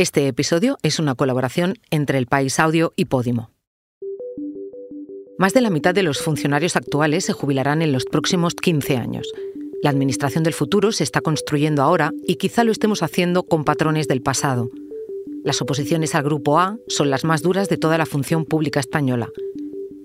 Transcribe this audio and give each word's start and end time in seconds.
Este 0.00 0.26
episodio 0.28 0.78
es 0.82 0.98
una 0.98 1.14
colaboración 1.14 1.74
entre 1.90 2.16
El 2.16 2.24
País 2.24 2.58
Audio 2.58 2.94
y 2.96 3.04
Podimo. 3.04 3.50
Más 5.36 5.52
de 5.52 5.60
la 5.60 5.68
mitad 5.68 5.94
de 5.94 6.02
los 6.02 6.22
funcionarios 6.22 6.74
actuales 6.74 7.26
se 7.26 7.34
jubilarán 7.34 7.82
en 7.82 7.92
los 7.92 8.06
próximos 8.06 8.54
15 8.54 8.96
años. 8.96 9.30
La 9.82 9.90
Administración 9.90 10.42
del 10.42 10.54
futuro 10.54 10.92
se 10.92 11.04
está 11.04 11.20
construyendo 11.20 11.82
ahora 11.82 12.12
y 12.26 12.36
quizá 12.36 12.64
lo 12.64 12.72
estemos 12.72 13.02
haciendo 13.02 13.42
con 13.42 13.64
patrones 13.64 14.08
del 14.08 14.22
pasado. 14.22 14.70
Las 15.44 15.60
oposiciones 15.60 16.14
al 16.14 16.22
Grupo 16.22 16.58
A 16.58 16.78
son 16.88 17.10
las 17.10 17.24
más 17.24 17.42
duras 17.42 17.68
de 17.68 17.76
toda 17.76 17.98
la 17.98 18.06
función 18.06 18.46
pública 18.46 18.80
española. 18.80 19.28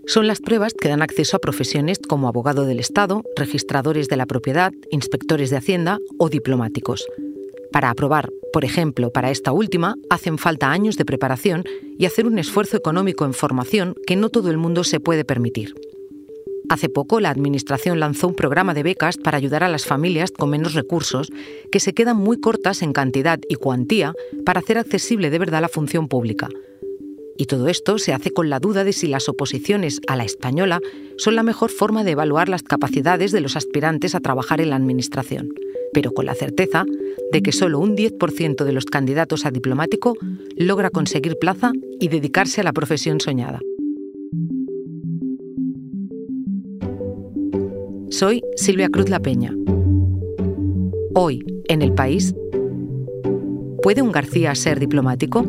Son 0.07 0.27
las 0.27 0.41
pruebas 0.41 0.73
que 0.73 0.89
dan 0.89 1.03
acceso 1.03 1.37
a 1.37 1.39
profesiones 1.39 1.99
como 1.99 2.27
abogado 2.27 2.65
del 2.65 2.81
Estado, 2.81 3.23
registradores 3.37 4.09
de 4.09 4.17
la 4.17 4.25
propiedad, 4.25 4.73
inspectores 4.91 5.51
de 5.51 5.55
Hacienda 5.55 5.99
o 6.19 6.27
diplomáticos. 6.27 7.07
Para 7.75 7.89
aprobar, 7.89 8.31
por 8.53 8.63
ejemplo, 8.63 9.11
para 9.11 9.31
esta 9.31 9.51
última, 9.51 9.95
hacen 10.09 10.37
falta 10.37 10.71
años 10.71 10.95
de 10.95 11.03
preparación 11.03 11.65
y 11.99 12.05
hacer 12.05 12.25
un 12.25 12.39
esfuerzo 12.39 12.77
económico 12.77 13.25
en 13.25 13.33
formación 13.33 13.95
que 14.07 14.15
no 14.15 14.29
todo 14.29 14.49
el 14.49 14.57
mundo 14.57 14.85
se 14.85 15.01
puede 15.01 15.25
permitir. 15.25 15.75
Hace 16.69 16.87
poco 16.87 17.19
la 17.19 17.31
Administración 17.31 17.99
lanzó 17.99 18.29
un 18.29 18.35
programa 18.35 18.73
de 18.73 18.83
becas 18.83 19.17
para 19.17 19.37
ayudar 19.37 19.61
a 19.61 19.67
las 19.67 19.85
familias 19.85 20.31
con 20.31 20.51
menos 20.51 20.73
recursos, 20.73 21.33
que 21.69 21.81
se 21.81 21.93
quedan 21.93 22.15
muy 22.15 22.39
cortas 22.39 22.81
en 22.81 22.93
cantidad 22.93 23.41
y 23.49 23.55
cuantía 23.55 24.13
para 24.45 24.61
hacer 24.61 24.77
accesible 24.77 25.29
de 25.29 25.39
verdad 25.39 25.59
la 25.59 25.67
función 25.67 26.07
pública. 26.07 26.47
Y 27.37 27.45
todo 27.47 27.67
esto 27.67 27.97
se 27.97 28.13
hace 28.13 28.31
con 28.31 28.49
la 28.49 28.59
duda 28.59 28.83
de 28.83 28.93
si 28.93 29.07
las 29.07 29.27
oposiciones 29.27 29.99
a 30.07 30.15
la 30.15 30.23
española 30.23 30.79
son 31.17 31.35
la 31.35 31.43
mejor 31.43 31.69
forma 31.69 32.03
de 32.03 32.11
evaluar 32.11 32.49
las 32.49 32.63
capacidades 32.63 33.31
de 33.31 33.41
los 33.41 33.55
aspirantes 33.55 34.15
a 34.15 34.21
trabajar 34.21 34.61
en 34.61 34.69
la 34.69 34.77
Administración 34.77 35.49
pero 35.95 36.11
con 36.11 36.25
la 36.25 36.35
certeza 36.35 36.83
de 37.31 37.41
que 37.41 37.53
solo 37.53 37.79
un 37.79 37.95
10% 37.95 38.65
de 38.65 38.71
los 38.73 38.83
candidatos 38.83 39.45
a 39.45 39.51
diplomático 39.51 40.15
logra 40.57 40.89
conseguir 40.89 41.37
plaza 41.39 41.71
y 42.01 42.09
dedicarse 42.09 42.59
a 42.59 42.65
la 42.65 42.73
profesión 42.73 43.21
soñada. 43.21 43.61
Soy 48.09 48.43
Silvia 48.57 48.89
Cruz 48.89 49.07
La 49.07 49.21
Peña. 49.21 49.55
Hoy, 51.13 51.45
en 51.69 51.81
el 51.81 51.93
país, 51.93 52.35
¿puede 53.81 54.01
un 54.01 54.11
García 54.11 54.53
ser 54.53 54.81
diplomático? 54.81 55.45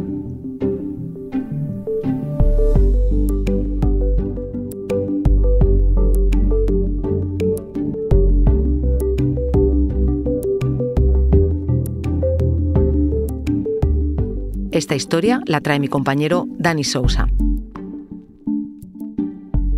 Esta 14.76 14.94
historia 14.94 15.40
la 15.46 15.62
trae 15.62 15.80
mi 15.80 15.88
compañero 15.88 16.44
Dani 16.58 16.84
Sousa. 16.84 17.28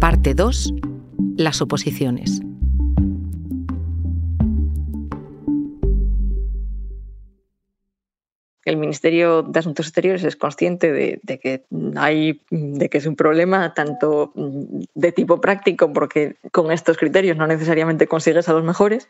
Parte 0.00 0.34
2. 0.34 0.74
Las 1.36 1.62
oposiciones. 1.62 2.40
El 8.68 8.76
Ministerio 8.76 9.42
de 9.42 9.58
Asuntos 9.58 9.86
Exteriores 9.86 10.24
es 10.24 10.36
consciente 10.36 10.92
de, 10.92 11.38
que 11.38 11.64
hay, 11.96 12.42
de 12.50 12.88
que 12.88 12.98
es 12.98 13.06
un 13.06 13.16
problema 13.16 13.74
tanto 13.74 14.32
de 14.34 15.12
tipo 15.12 15.40
práctico, 15.40 15.92
porque 15.92 16.36
con 16.52 16.72
estos 16.72 16.96
criterios 16.96 17.36
no 17.36 17.46
necesariamente 17.46 18.06
consigues 18.06 18.48
a 18.48 18.52
los 18.52 18.64
mejores, 18.64 19.08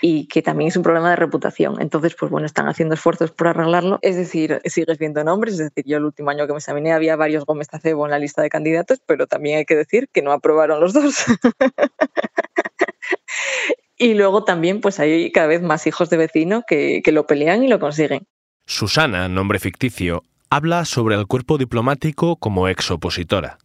y 0.00 0.26
que 0.28 0.42
también 0.42 0.68
es 0.68 0.76
un 0.76 0.82
problema 0.82 1.10
de 1.10 1.16
reputación. 1.16 1.80
Entonces, 1.80 2.14
pues 2.18 2.30
bueno, 2.30 2.46
están 2.46 2.68
haciendo 2.68 2.94
esfuerzos 2.94 3.30
por 3.30 3.48
arreglarlo. 3.48 3.98
Es 4.02 4.16
decir, 4.16 4.60
sigues 4.64 4.98
viendo 4.98 5.22
nombres, 5.24 5.54
es 5.54 5.70
decir, 5.70 5.84
yo 5.86 5.98
el 5.98 6.04
último 6.04 6.30
año 6.30 6.46
que 6.46 6.52
me 6.52 6.58
examiné 6.58 6.92
había 6.92 7.16
varios 7.16 7.44
Gómez 7.44 7.68
Tacebo 7.68 8.04
en 8.04 8.10
la 8.10 8.18
lista 8.18 8.42
de 8.42 8.50
candidatos, 8.50 9.00
pero 9.06 9.26
también 9.26 9.58
hay 9.58 9.64
que 9.64 9.76
decir 9.76 10.08
que 10.12 10.22
no 10.22 10.32
aprobaron 10.32 10.80
los 10.80 10.92
dos. 10.92 11.24
y 13.98 14.14
luego 14.14 14.44
también 14.44 14.80
pues 14.80 15.00
hay 15.00 15.30
cada 15.32 15.46
vez 15.46 15.62
más 15.62 15.86
hijos 15.86 16.10
de 16.10 16.16
vecino 16.16 16.62
que, 16.66 17.02
que 17.04 17.12
lo 17.12 17.26
pelean 17.26 17.62
y 17.62 17.68
lo 17.68 17.78
consiguen. 17.78 18.26
Susana, 18.72 19.28
nombre 19.28 19.58
ficticio, 19.58 20.22
habla 20.48 20.84
sobre 20.84 21.16
el 21.16 21.26
cuerpo 21.26 21.58
diplomático 21.58 22.36
como 22.36 22.68
ex 22.68 22.92
opositora, 22.92 23.58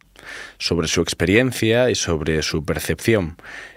sobre 0.58 0.88
su 0.88 1.00
experiencia 1.00 1.90
y 1.90 1.94
sobre 1.94 2.42
su 2.42 2.64
percepción. 2.64 3.36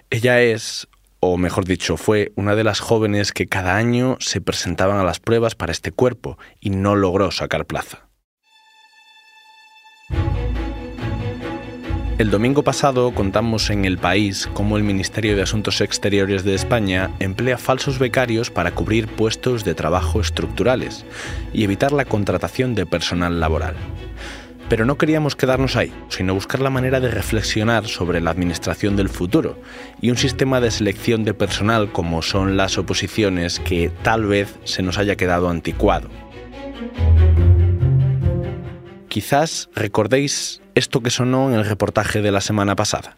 Ella 0.09 0.41
es, 0.41 0.87
o 1.19 1.37
mejor 1.37 1.65
dicho, 1.65 1.97
fue 1.97 2.31
una 2.35 2.55
de 2.55 2.63
las 2.63 2.79
jóvenes 2.79 3.31
que 3.31 3.45
cada 3.45 3.77
año 3.77 4.17
se 4.19 4.41
presentaban 4.41 4.97
a 4.97 5.03
las 5.03 5.19
pruebas 5.19 5.53
para 5.53 5.71
este 5.71 5.91
cuerpo 5.91 6.39
y 6.59 6.71
no 6.71 6.95
logró 6.95 7.29
sacar 7.29 7.67
plaza. 7.67 8.08
El 12.19 12.31
domingo 12.31 12.63
pasado 12.65 13.13
contamos 13.15 13.69
en 13.69 13.85
El 13.85 13.97
País 13.97 14.49
cómo 14.53 14.75
el 14.75 14.83
Ministerio 14.83 15.37
de 15.37 15.43
Asuntos 15.43 15.79
Exteriores 15.79 16.43
de 16.43 16.53
España 16.53 17.11
emplea 17.19 17.57
falsos 17.57 17.97
becarios 17.97 18.51
para 18.51 18.71
cubrir 18.71 19.07
puestos 19.07 19.63
de 19.63 19.73
trabajo 19.73 20.19
estructurales 20.19 21.05
y 21.53 21.63
evitar 21.63 21.93
la 21.93 22.03
contratación 22.03 22.75
de 22.75 22.85
personal 22.85 23.39
laboral. 23.39 23.75
Pero 24.67 24.83
no 24.83 24.97
queríamos 24.97 25.37
quedarnos 25.37 25.77
ahí, 25.77 25.93
sino 26.09 26.33
buscar 26.33 26.59
la 26.59 26.69
manera 26.69 26.99
de 26.99 27.09
reflexionar 27.09 27.87
sobre 27.87 28.19
la 28.19 28.31
administración 28.31 28.97
del 28.97 29.07
futuro 29.07 29.57
y 30.01 30.09
un 30.09 30.17
sistema 30.17 30.59
de 30.59 30.71
selección 30.71 31.23
de 31.23 31.33
personal 31.33 31.93
como 31.93 32.21
son 32.21 32.57
las 32.57 32.77
oposiciones 32.77 33.61
que 33.61 33.91
tal 34.03 34.25
vez 34.25 34.59
se 34.65 34.83
nos 34.83 34.97
haya 34.97 35.15
quedado 35.15 35.47
anticuado. 35.47 36.09
Quizás 39.09 39.69
recordéis 39.73 40.61
esto 40.75 41.01
que 41.01 41.09
sonó 41.09 41.49
en 41.49 41.55
el 41.55 41.65
reportaje 41.65 42.21
de 42.21 42.31
la 42.31 42.41
semana 42.41 42.75
pasada. 42.75 43.17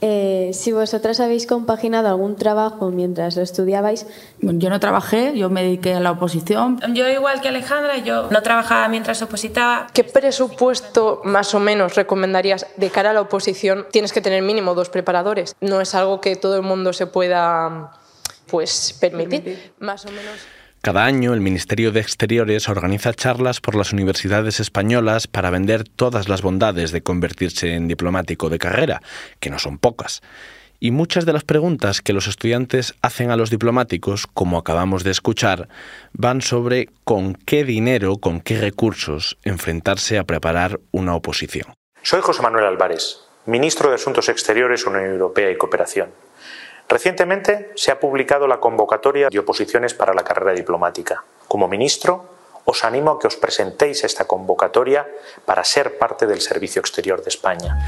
Eh, 0.00 0.50
si 0.52 0.70
vosotras 0.70 1.18
habéis 1.18 1.46
compaginado 1.46 2.08
algún 2.08 2.36
trabajo 2.36 2.90
mientras 2.90 3.36
lo 3.36 3.42
estudiabais. 3.42 4.06
Yo 4.40 4.70
no 4.70 4.78
trabajé, 4.78 5.36
yo 5.36 5.50
me 5.50 5.62
dediqué 5.62 5.94
a 5.94 6.00
la 6.00 6.12
oposición. 6.12 6.80
Yo 6.94 7.08
igual 7.08 7.40
que 7.40 7.48
Alejandra, 7.48 7.98
yo 7.98 8.28
no 8.30 8.42
trabajaba 8.42 8.86
mientras 8.88 9.20
opositaba. 9.22 9.88
¿Qué 9.92 10.04
presupuesto 10.04 11.20
más 11.24 11.52
o 11.54 11.60
menos 11.60 11.96
recomendarías 11.96 12.66
de 12.76 12.90
cara 12.90 13.10
a 13.10 13.12
la 13.12 13.22
oposición? 13.22 13.86
Tienes 13.90 14.12
que 14.12 14.20
tener 14.20 14.42
mínimo 14.42 14.74
dos 14.74 14.88
preparadores. 14.88 15.56
No 15.60 15.80
es 15.80 15.94
algo 15.94 16.20
que 16.20 16.36
todo 16.36 16.56
el 16.56 16.62
mundo 16.62 16.92
se 16.92 17.06
pueda 17.06 17.92
pues 18.46 18.96
permitir. 19.00 19.42
permitir. 19.42 19.72
Más 19.80 20.04
o 20.04 20.10
menos. 20.10 20.57
Cada 20.80 21.04
año 21.04 21.34
el 21.34 21.40
Ministerio 21.40 21.90
de 21.90 22.00
Exteriores 22.00 22.68
organiza 22.68 23.12
charlas 23.12 23.60
por 23.60 23.74
las 23.74 23.92
universidades 23.92 24.60
españolas 24.60 25.26
para 25.26 25.50
vender 25.50 25.82
todas 25.84 26.28
las 26.28 26.40
bondades 26.40 26.92
de 26.92 27.02
convertirse 27.02 27.74
en 27.74 27.88
diplomático 27.88 28.48
de 28.48 28.58
carrera, 28.58 29.02
que 29.40 29.50
no 29.50 29.58
son 29.58 29.78
pocas. 29.78 30.22
Y 30.78 30.92
muchas 30.92 31.26
de 31.26 31.32
las 31.32 31.42
preguntas 31.42 32.00
que 32.00 32.12
los 32.12 32.28
estudiantes 32.28 32.94
hacen 33.02 33.32
a 33.32 33.36
los 33.36 33.50
diplomáticos, 33.50 34.28
como 34.28 34.56
acabamos 34.56 35.02
de 35.02 35.10
escuchar, 35.10 35.68
van 36.12 36.40
sobre 36.40 36.88
con 37.02 37.34
qué 37.34 37.64
dinero, 37.64 38.18
con 38.18 38.40
qué 38.40 38.60
recursos 38.60 39.36
enfrentarse 39.42 40.16
a 40.16 40.24
preparar 40.24 40.78
una 40.92 41.16
oposición. 41.16 41.74
Soy 42.02 42.20
José 42.22 42.40
Manuel 42.42 42.66
Álvarez, 42.66 43.18
ministro 43.46 43.88
de 43.88 43.96
Asuntos 43.96 44.28
Exteriores, 44.28 44.86
Unión 44.86 45.06
Europea 45.06 45.50
y 45.50 45.56
Cooperación. 45.56 46.10
Recientemente 46.88 47.70
se 47.74 47.90
ha 47.90 48.00
publicado 48.00 48.46
la 48.46 48.60
convocatoria 48.60 49.28
de 49.28 49.38
oposiciones 49.38 49.92
para 49.92 50.14
la 50.14 50.24
carrera 50.24 50.52
diplomática. 50.52 51.22
Como 51.46 51.68
ministro, 51.68 52.24
os 52.64 52.84
animo 52.84 53.12
a 53.12 53.18
que 53.18 53.26
os 53.26 53.36
presentéis 53.36 54.04
esta 54.04 54.24
convocatoria 54.24 55.06
para 55.44 55.64
ser 55.64 55.98
parte 55.98 56.26
del 56.26 56.40
Servicio 56.40 56.80
Exterior 56.80 57.22
de 57.22 57.28
España. 57.28 57.78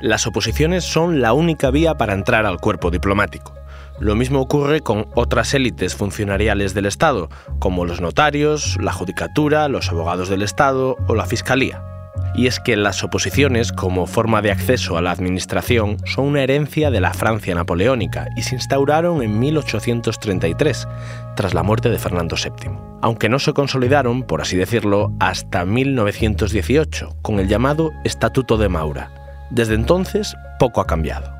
Las 0.00 0.26
oposiciones 0.26 0.84
son 0.84 1.20
la 1.20 1.32
única 1.32 1.70
vía 1.70 1.94
para 1.94 2.14
entrar 2.14 2.46
al 2.46 2.60
cuerpo 2.60 2.90
diplomático. 2.90 3.54
Lo 3.98 4.14
mismo 4.14 4.40
ocurre 4.40 4.80
con 4.80 5.06
otras 5.14 5.54
élites 5.54 5.94
funcionariales 5.94 6.74
del 6.74 6.86
Estado, 6.86 7.28
como 7.58 7.84
los 7.84 8.00
notarios, 8.00 8.76
la 8.80 8.92
judicatura, 8.92 9.68
los 9.68 9.88
abogados 9.90 10.28
del 10.28 10.42
Estado 10.42 10.96
o 11.08 11.14
la 11.14 11.26
Fiscalía 11.26 11.93
y 12.34 12.46
es 12.46 12.60
que 12.60 12.76
las 12.76 13.02
oposiciones, 13.04 13.72
como 13.72 14.06
forma 14.06 14.42
de 14.42 14.50
acceso 14.50 14.96
a 14.96 15.02
la 15.02 15.10
administración, 15.10 15.96
son 16.04 16.26
una 16.26 16.42
herencia 16.42 16.90
de 16.90 17.00
la 17.00 17.14
Francia 17.14 17.54
napoleónica 17.54 18.28
y 18.36 18.42
se 18.42 18.56
instauraron 18.56 19.22
en 19.22 19.38
1833, 19.38 20.88
tras 21.36 21.54
la 21.54 21.62
muerte 21.62 21.90
de 21.90 21.98
Fernando 21.98 22.36
VII, 22.36 22.72
aunque 23.02 23.28
no 23.28 23.38
se 23.38 23.52
consolidaron, 23.52 24.22
por 24.22 24.40
así 24.40 24.56
decirlo, 24.56 25.12
hasta 25.20 25.64
1918, 25.64 27.16
con 27.22 27.38
el 27.38 27.48
llamado 27.48 27.92
Estatuto 28.04 28.56
de 28.56 28.68
Maura. 28.68 29.10
Desde 29.50 29.74
entonces, 29.74 30.36
poco 30.58 30.80
ha 30.80 30.86
cambiado. 30.86 31.32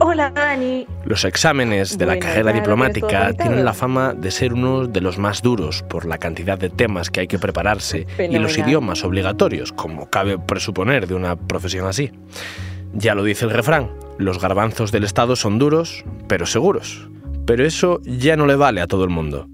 Hola, 0.00 0.30
Dani. 0.30 0.86
Los 1.08 1.24
exámenes 1.24 1.96
de 1.96 2.04
la 2.04 2.18
carrera 2.18 2.52
diplomática 2.52 3.32
tienen 3.32 3.64
la 3.64 3.72
fama 3.72 4.12
de 4.12 4.30
ser 4.30 4.52
uno 4.52 4.86
de 4.86 5.00
los 5.00 5.16
más 5.16 5.40
duros 5.40 5.82
por 5.82 6.04
la 6.04 6.18
cantidad 6.18 6.58
de 6.58 6.68
temas 6.68 7.08
que 7.08 7.20
hay 7.20 7.26
que 7.26 7.38
prepararse 7.38 8.06
y 8.18 8.36
los 8.36 8.58
idiomas 8.58 9.02
obligatorios, 9.04 9.72
como 9.72 10.10
cabe 10.10 10.38
presuponer 10.38 11.06
de 11.06 11.14
una 11.14 11.36
profesión 11.36 11.86
así. 11.86 12.12
Ya 12.92 13.14
lo 13.14 13.24
dice 13.24 13.46
el 13.46 13.52
refrán, 13.52 13.90
los 14.18 14.38
garbanzos 14.38 14.92
del 14.92 15.04
Estado 15.04 15.34
son 15.34 15.58
duros, 15.58 16.04
pero 16.26 16.44
seguros. 16.44 17.08
Pero 17.46 17.64
eso 17.64 18.02
ya 18.04 18.36
no 18.36 18.44
le 18.44 18.56
vale 18.56 18.82
a 18.82 18.86
todo 18.86 19.04
el 19.04 19.10
mundo 19.10 19.48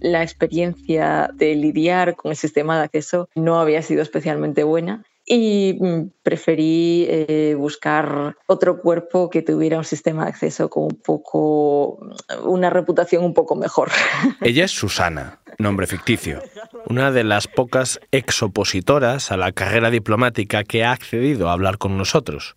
la 0.00 0.22
experiencia 0.22 1.28
de 1.34 1.56
lidiar 1.56 2.14
con 2.14 2.30
el 2.30 2.36
sistema 2.36 2.78
de 2.78 2.84
acceso 2.84 3.28
no 3.34 3.58
había 3.58 3.82
sido 3.82 4.00
especialmente 4.02 4.62
buena 4.62 5.04
y 5.28 5.76
mm, 5.78 6.10
preferí 6.22 7.06
eh, 7.08 7.54
buscar 7.56 8.36
otro 8.46 8.80
cuerpo 8.80 9.28
que 9.28 9.42
tuviera 9.42 9.78
un 9.78 9.84
sistema 9.84 10.24
de 10.24 10.30
acceso 10.30 10.70
con 10.70 10.84
un 10.84 11.00
poco 11.02 11.98
una 12.44 12.70
reputación 12.70 13.24
un 13.24 13.34
poco 13.34 13.54
mejor. 13.54 13.90
Ella 14.40 14.64
es 14.64 14.70
Susana, 14.70 15.40
nombre 15.58 15.86
ficticio, 15.86 16.42
una 16.86 17.12
de 17.12 17.24
las 17.24 17.46
pocas 17.46 18.00
exopositoras 18.10 19.30
a 19.30 19.36
la 19.36 19.52
carrera 19.52 19.90
diplomática 19.90 20.64
que 20.64 20.84
ha 20.84 20.92
accedido 20.92 21.48
a 21.48 21.52
hablar 21.52 21.78
con 21.78 21.98
nosotros. 21.98 22.56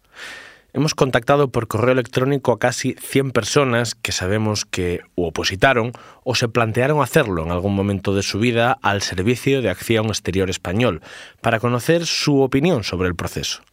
Hemos 0.73 0.95
contactado 0.95 1.49
por 1.51 1.67
correo 1.67 1.91
electrónico 1.91 2.53
a 2.53 2.59
casi 2.59 2.93
100 2.93 3.31
personas 3.31 3.93
que 3.93 4.13
sabemos 4.13 4.63
que 4.63 5.01
o 5.15 5.27
opositaron 5.27 5.91
o 6.23 6.33
se 6.33 6.47
plantearon 6.47 7.01
hacerlo 7.01 7.43
en 7.43 7.51
algún 7.51 7.75
momento 7.75 8.15
de 8.15 8.23
su 8.23 8.39
vida 8.39 8.77
al 8.81 9.01
Servicio 9.01 9.61
de 9.61 9.69
Acción 9.69 10.05
Exterior 10.05 10.49
Español 10.49 11.01
para 11.41 11.59
conocer 11.59 12.05
su 12.05 12.41
opinión 12.41 12.85
sobre 12.85 13.09
el 13.09 13.15
proceso. 13.15 13.63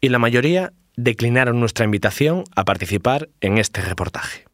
Y 0.00 0.10
la 0.10 0.20
mayoría 0.20 0.72
declinaron 0.96 1.58
nuestra 1.58 1.84
invitación 1.84 2.44
a 2.54 2.64
participar 2.64 3.28
en 3.40 3.58
este 3.58 3.80
reportaje. 3.80 4.44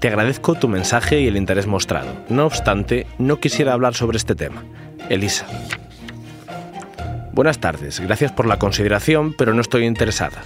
Te 0.00 0.08
agradezco 0.08 0.54
tu 0.54 0.68
mensaje 0.68 1.22
y 1.22 1.28
el 1.28 1.38
interés 1.38 1.66
mostrado. 1.66 2.14
No 2.28 2.44
obstante, 2.44 3.06
no 3.18 3.40
quisiera 3.40 3.72
hablar 3.72 3.94
sobre 3.94 4.18
este 4.18 4.34
tema. 4.34 4.62
Elisa. 5.08 5.46
Buenas 7.36 7.58
tardes, 7.58 8.00
gracias 8.00 8.32
por 8.32 8.46
la 8.46 8.58
consideración, 8.58 9.34
pero 9.34 9.52
no 9.52 9.60
estoy 9.60 9.84
interesada. 9.84 10.42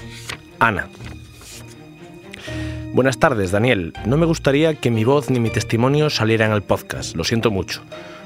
Ana. 0.59 0.89
Buenas 2.93 3.21
tardes, 3.21 3.53
Daniel. 3.53 3.93
No 4.07 4.17
me 4.17 4.27
gustaría 4.27 4.75
que 4.75 4.91
mi 4.91 5.05
voz 5.05 5.31
ni 5.31 5.39
mi 5.39 5.51
testimonio 5.51 6.11
salieran 6.11 6.51
al 6.51 6.63
podcast, 6.63 7.15
lo 7.15 7.23
siento 7.23 7.53
mucho. 7.53 7.83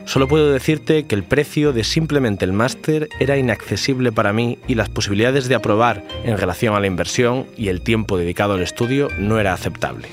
Solo 0.07 0.29
puedo 0.29 0.51
decirte 0.51 1.05
que 1.05 1.15
el 1.15 1.25
precio 1.25 1.75
de 1.75 1.85
simplemente 1.85 2.47
el 2.47 2.55
máster 2.55 3.11
era 3.21 3.37
inaccesible 3.37 4.13
para 4.13 4.33
mí 4.33 4.59
y 4.67 4.77
las 4.77 4.89
posibilidades 4.89 5.47
de 5.47 5.57
aprobar 5.57 6.03
en 6.25 6.39
relación 6.39 6.75
a 6.75 6.81
la 6.81 6.87
inversión 6.87 7.45
y 7.59 7.69
el 7.69 7.83
tiempo 7.83 8.17
dedicado 8.17 8.55
al 8.55 8.63
estudio 8.63 9.11
no 9.19 9.39
era 9.39 9.53
aceptable. 9.53 10.09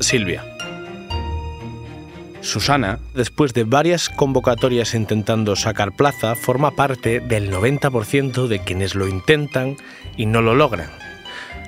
Silvia. 0.00 0.42
Susana, 2.40 2.98
después 3.14 3.52
de 3.52 3.64
varias 3.64 4.08
convocatorias 4.08 4.94
intentando 4.94 5.56
sacar 5.56 5.96
plaza, 5.96 6.34
forma 6.34 6.72
parte 6.72 7.20
del 7.20 7.52
90% 7.52 8.46
de 8.46 8.60
quienes 8.60 8.94
lo 8.94 9.08
intentan 9.08 9.76
y 10.16 10.26
no 10.26 10.40
lo 10.40 10.54
logran. 10.54 10.90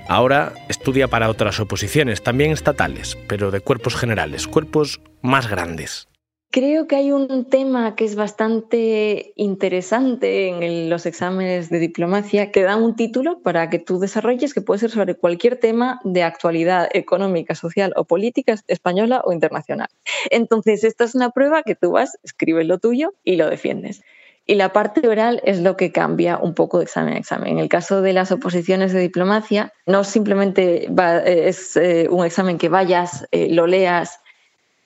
Ahora 0.09 0.55
estudia 0.69 1.09
para 1.09 1.29
otras 1.29 1.61
oposiciones, 1.61 2.23
también 2.23 2.51
estatales, 2.51 3.17
pero 3.29 3.51
de 3.51 3.61
cuerpos 3.61 3.95
generales, 3.95 4.49
cuerpos 4.49 5.01
más 5.23 5.49
grandes. 5.49 6.10
Creo 6.53 6.89
que 6.89 6.97
hay 6.97 7.13
un 7.13 7.45
tema 7.45 7.95
que 7.95 8.05
es 8.05 8.17
bastante 8.17 9.33
interesante 9.37 10.49
en 10.49 10.91
los 10.91 11.07
exámenes 11.07 11.71
de 11.71 11.79
diplomacia 11.79 12.51
que 12.51 12.65
dan 12.65 12.83
un 12.83 12.97
título 12.97 13.41
para 13.41 13.71
que 13.71 13.79
tú 13.79 14.01
desarrolles 14.01 14.53
que 14.53 14.61
puede 14.61 14.81
ser 14.81 14.91
sobre 14.91 15.15
cualquier 15.15 15.61
tema 15.61 16.01
de 16.03 16.25
actualidad 16.25 16.89
económica, 16.93 17.55
social 17.55 17.93
o 17.95 18.03
política 18.03 18.57
española 18.67 19.23
o 19.25 19.33
internacional. 19.33 19.87
Entonces, 20.31 20.83
esta 20.83 21.05
es 21.05 21.15
una 21.15 21.31
prueba 21.31 21.63
que 21.63 21.77
tú 21.77 21.93
vas, 21.93 22.19
escribes 22.25 22.67
lo 22.67 22.79
tuyo 22.79 23.15
y 23.23 23.37
lo 23.37 23.49
defiendes. 23.49 24.03
Y 24.45 24.57
la 24.57 24.73
parte 24.73 25.07
oral 25.07 25.41
es 25.45 25.61
lo 25.61 25.77
que 25.77 25.93
cambia 25.93 26.37
un 26.37 26.55
poco 26.55 26.79
de 26.79 26.85
examen 26.85 27.15
a 27.15 27.19
examen. 27.19 27.53
En 27.53 27.59
el 27.61 27.69
caso 27.69 28.03
de 28.03 28.13
las 28.13 28.33
oposiciones 28.33 28.93
de 28.93 28.99
diplomacia, 28.99 29.73
no 29.87 30.03
simplemente 30.03 30.89
es 31.27 31.77
eh, 31.77 32.09
un 32.11 32.27
examen 32.27 32.59
que 32.59 32.69
vayas, 32.69 33.29
eh, 33.31 33.55
lo 33.55 33.69
leas 33.69 34.19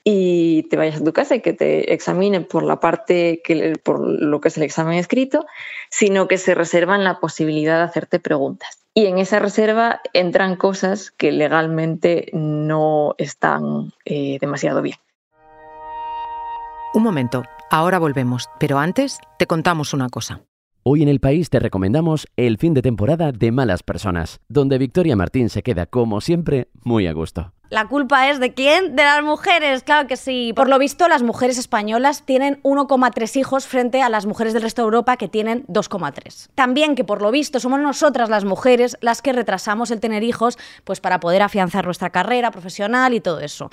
y 0.04 0.64
te 0.64 0.76
vayas 0.76 1.00
a 1.00 1.04
tu 1.04 1.14
casa 1.14 1.34
y 1.34 1.40
que 1.40 1.54
te 1.54 1.94
examinen 1.94 2.44
por 2.44 2.62
la 2.62 2.78
parte, 2.78 3.40
que, 3.42 3.74
por 3.82 4.00
lo 4.00 4.40
que 4.40 4.48
es 4.48 4.56
el 4.58 4.62
examen 4.62 4.98
escrito, 4.98 5.46
sino 5.90 6.28
que 6.28 6.36
se 6.36 6.54
reservan 6.54 7.02
la 7.02 7.18
posibilidad 7.20 7.78
de 7.78 7.84
hacerte 7.84 8.20
preguntas. 8.20 8.84
Y 8.92 9.06
en 9.06 9.18
esa 9.18 9.38
reserva 9.38 10.00
entran 10.12 10.56
cosas 10.56 11.10
que 11.10 11.32
legalmente 11.32 12.30
no 12.34 13.14
están 13.18 13.92
eh, 14.04 14.38
demasiado 14.40 14.82
bien. 14.82 14.98
Un 16.92 17.02
momento, 17.02 17.42
ahora 17.70 17.98
volvemos, 17.98 18.48
pero 18.60 18.78
antes 18.78 19.18
te 19.38 19.46
contamos 19.46 19.94
una 19.94 20.10
cosa. 20.10 20.42
Hoy 20.84 21.02
en 21.02 21.08
el 21.08 21.18
país 21.18 21.48
te 21.48 21.58
recomendamos 21.58 22.28
el 22.36 22.58
fin 22.58 22.74
de 22.74 22.82
temporada 22.82 23.32
de 23.32 23.50
Malas 23.50 23.82
Personas, 23.82 24.38
donde 24.48 24.76
Victoria 24.76 25.16
Martín 25.16 25.48
se 25.48 25.62
queda, 25.62 25.86
como 25.86 26.20
siempre, 26.20 26.68
muy 26.84 27.06
a 27.06 27.14
gusto. 27.14 27.52
¿La 27.74 27.88
culpa 27.88 28.30
es 28.30 28.38
de 28.38 28.54
quién? 28.54 28.94
De 28.94 29.02
las 29.02 29.24
mujeres, 29.24 29.82
claro 29.82 30.06
que 30.06 30.16
sí. 30.16 30.52
Por 30.54 30.68
lo 30.68 30.78
visto, 30.78 31.08
las 31.08 31.24
mujeres 31.24 31.58
españolas 31.58 32.22
tienen 32.24 32.62
1,3 32.62 33.36
hijos 33.36 33.66
frente 33.66 34.00
a 34.00 34.08
las 34.08 34.26
mujeres 34.26 34.52
del 34.52 34.62
resto 34.62 34.82
de 34.82 34.84
Europa 34.84 35.16
que 35.16 35.26
tienen 35.26 35.66
2,3. 35.66 36.50
También 36.54 36.94
que 36.94 37.02
por 37.02 37.20
lo 37.20 37.32
visto 37.32 37.58
somos 37.58 37.80
nosotras 37.80 38.30
las 38.30 38.44
mujeres 38.44 38.96
las 39.00 39.22
que 39.22 39.32
retrasamos 39.32 39.90
el 39.90 39.98
tener 39.98 40.22
hijos 40.22 40.56
pues 40.84 41.00
para 41.00 41.18
poder 41.18 41.42
afianzar 41.42 41.84
nuestra 41.84 42.10
carrera 42.10 42.52
profesional 42.52 43.12
y 43.12 43.18
todo 43.18 43.40
eso. 43.40 43.72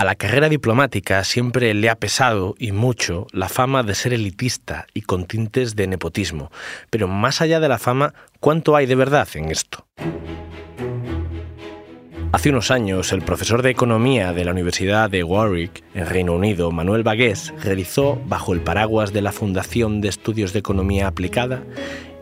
A 0.00 0.04
la 0.06 0.14
carrera 0.14 0.48
diplomática 0.48 1.22
siempre 1.24 1.74
le 1.74 1.90
ha 1.90 1.94
pesado, 1.94 2.54
y 2.58 2.72
mucho, 2.72 3.26
la 3.32 3.50
fama 3.50 3.82
de 3.82 3.94
ser 3.94 4.14
elitista 4.14 4.86
y 4.94 5.02
con 5.02 5.26
tintes 5.26 5.76
de 5.76 5.86
nepotismo. 5.86 6.50
Pero 6.88 7.06
más 7.06 7.42
allá 7.42 7.60
de 7.60 7.68
la 7.68 7.76
fama, 7.76 8.14
¿cuánto 8.40 8.76
hay 8.76 8.86
de 8.86 8.94
verdad 8.94 9.28
en 9.34 9.50
esto? 9.50 9.86
Hace 12.32 12.48
unos 12.48 12.70
años, 12.70 13.12
el 13.12 13.20
profesor 13.20 13.60
de 13.60 13.68
economía 13.68 14.32
de 14.32 14.46
la 14.46 14.52
Universidad 14.52 15.10
de 15.10 15.22
Warwick, 15.22 15.84
en 15.92 16.06
Reino 16.06 16.32
Unido, 16.32 16.70
Manuel 16.70 17.02
Bagués, 17.02 17.52
realizó, 17.62 18.18
bajo 18.24 18.54
el 18.54 18.62
paraguas 18.62 19.12
de 19.12 19.20
la 19.20 19.32
Fundación 19.32 20.00
de 20.00 20.08
Estudios 20.08 20.54
de 20.54 20.60
Economía 20.60 21.08
Aplicada, 21.08 21.62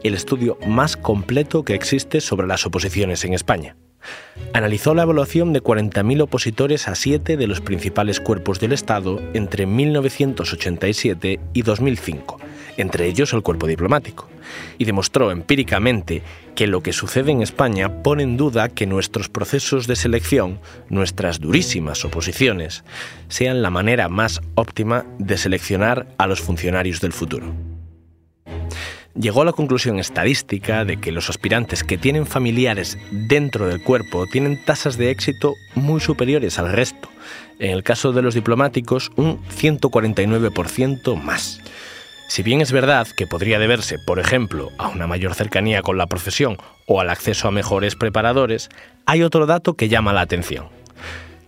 el 0.02 0.14
estudio 0.14 0.58
más 0.66 0.96
completo 0.96 1.62
que 1.62 1.76
existe 1.76 2.20
sobre 2.20 2.48
las 2.48 2.66
oposiciones 2.66 3.25
en 3.25 3.35
España. 3.35 3.76
Analizó 4.53 4.95
la 4.95 5.03
evaluación 5.03 5.53
de 5.53 5.62
40.000 5.62 6.23
opositores 6.23 6.88
a 6.88 6.95
siete 6.95 7.37
de 7.37 7.47
los 7.47 7.61
principales 7.61 8.21
cuerpos 8.21 8.61
del 8.61 8.73
Estado 8.73 9.21
entre 9.35 9.67
1987 9.67 11.41
y 11.53 11.62
2005, 11.62 12.41
entre 12.77 13.07
ellos 13.07 13.33
el 13.33 13.43
cuerpo 13.43 13.67
diplomático, 13.67 14.29
y 14.79 14.85
demostró 14.85 15.31
empíricamente 15.31 16.23
que 16.55 16.67
lo 16.67 16.83
que 16.83 16.93
sucede 16.93 17.31
en 17.31 17.43
España 17.43 18.03
pone 18.03 18.23
en 18.23 18.37
duda 18.37 18.69
que 18.69 18.87
nuestros 18.87 19.29
procesos 19.29 19.87
de 19.87 19.97
selección, 19.97 20.61
nuestras 20.88 21.41
durísimas 21.41 22.05
oposiciones, 22.05 22.85
sean 23.29 23.62
la 23.62 23.71
manera 23.71 24.09
más 24.09 24.41
óptima 24.55 25.05
de 25.19 25.37
seleccionar 25.37 26.09
a 26.17 26.27
los 26.27 26.41
funcionarios 26.41 27.00
del 27.00 27.12
futuro 27.12 27.55
llegó 29.18 29.42
a 29.42 29.44
la 29.44 29.52
conclusión 29.52 29.98
estadística 29.98 30.84
de 30.84 30.98
que 30.98 31.12
los 31.12 31.28
aspirantes 31.28 31.82
que 31.82 31.98
tienen 31.98 32.26
familiares 32.26 32.98
dentro 33.10 33.66
del 33.66 33.82
cuerpo 33.82 34.26
tienen 34.26 34.64
tasas 34.64 34.96
de 34.96 35.10
éxito 35.10 35.54
muy 35.75 36.00
superiores 36.00 36.58
al 36.58 36.72
resto. 36.72 37.08
En 37.58 37.70
el 37.70 37.82
caso 37.82 38.12
de 38.12 38.22
los 38.22 38.34
diplomáticos, 38.34 39.10
un 39.16 39.42
149% 39.48 41.20
más. 41.20 41.60
Si 42.28 42.42
bien 42.42 42.60
es 42.60 42.72
verdad 42.72 43.06
que 43.16 43.26
podría 43.26 43.58
deberse, 43.58 43.96
por 44.06 44.18
ejemplo, 44.18 44.70
a 44.78 44.88
una 44.88 45.06
mayor 45.06 45.34
cercanía 45.34 45.82
con 45.82 45.96
la 45.96 46.06
profesión 46.06 46.58
o 46.87 47.00
al 47.00 47.10
acceso 47.10 47.48
a 47.48 47.52
mejores 47.52 47.96
preparadores, 47.96 48.68
hay 49.06 49.22
otro 49.22 49.46
dato 49.46 49.75
que 49.75 49.88
llama 49.88 50.12
la 50.12 50.20
atención. 50.20 50.66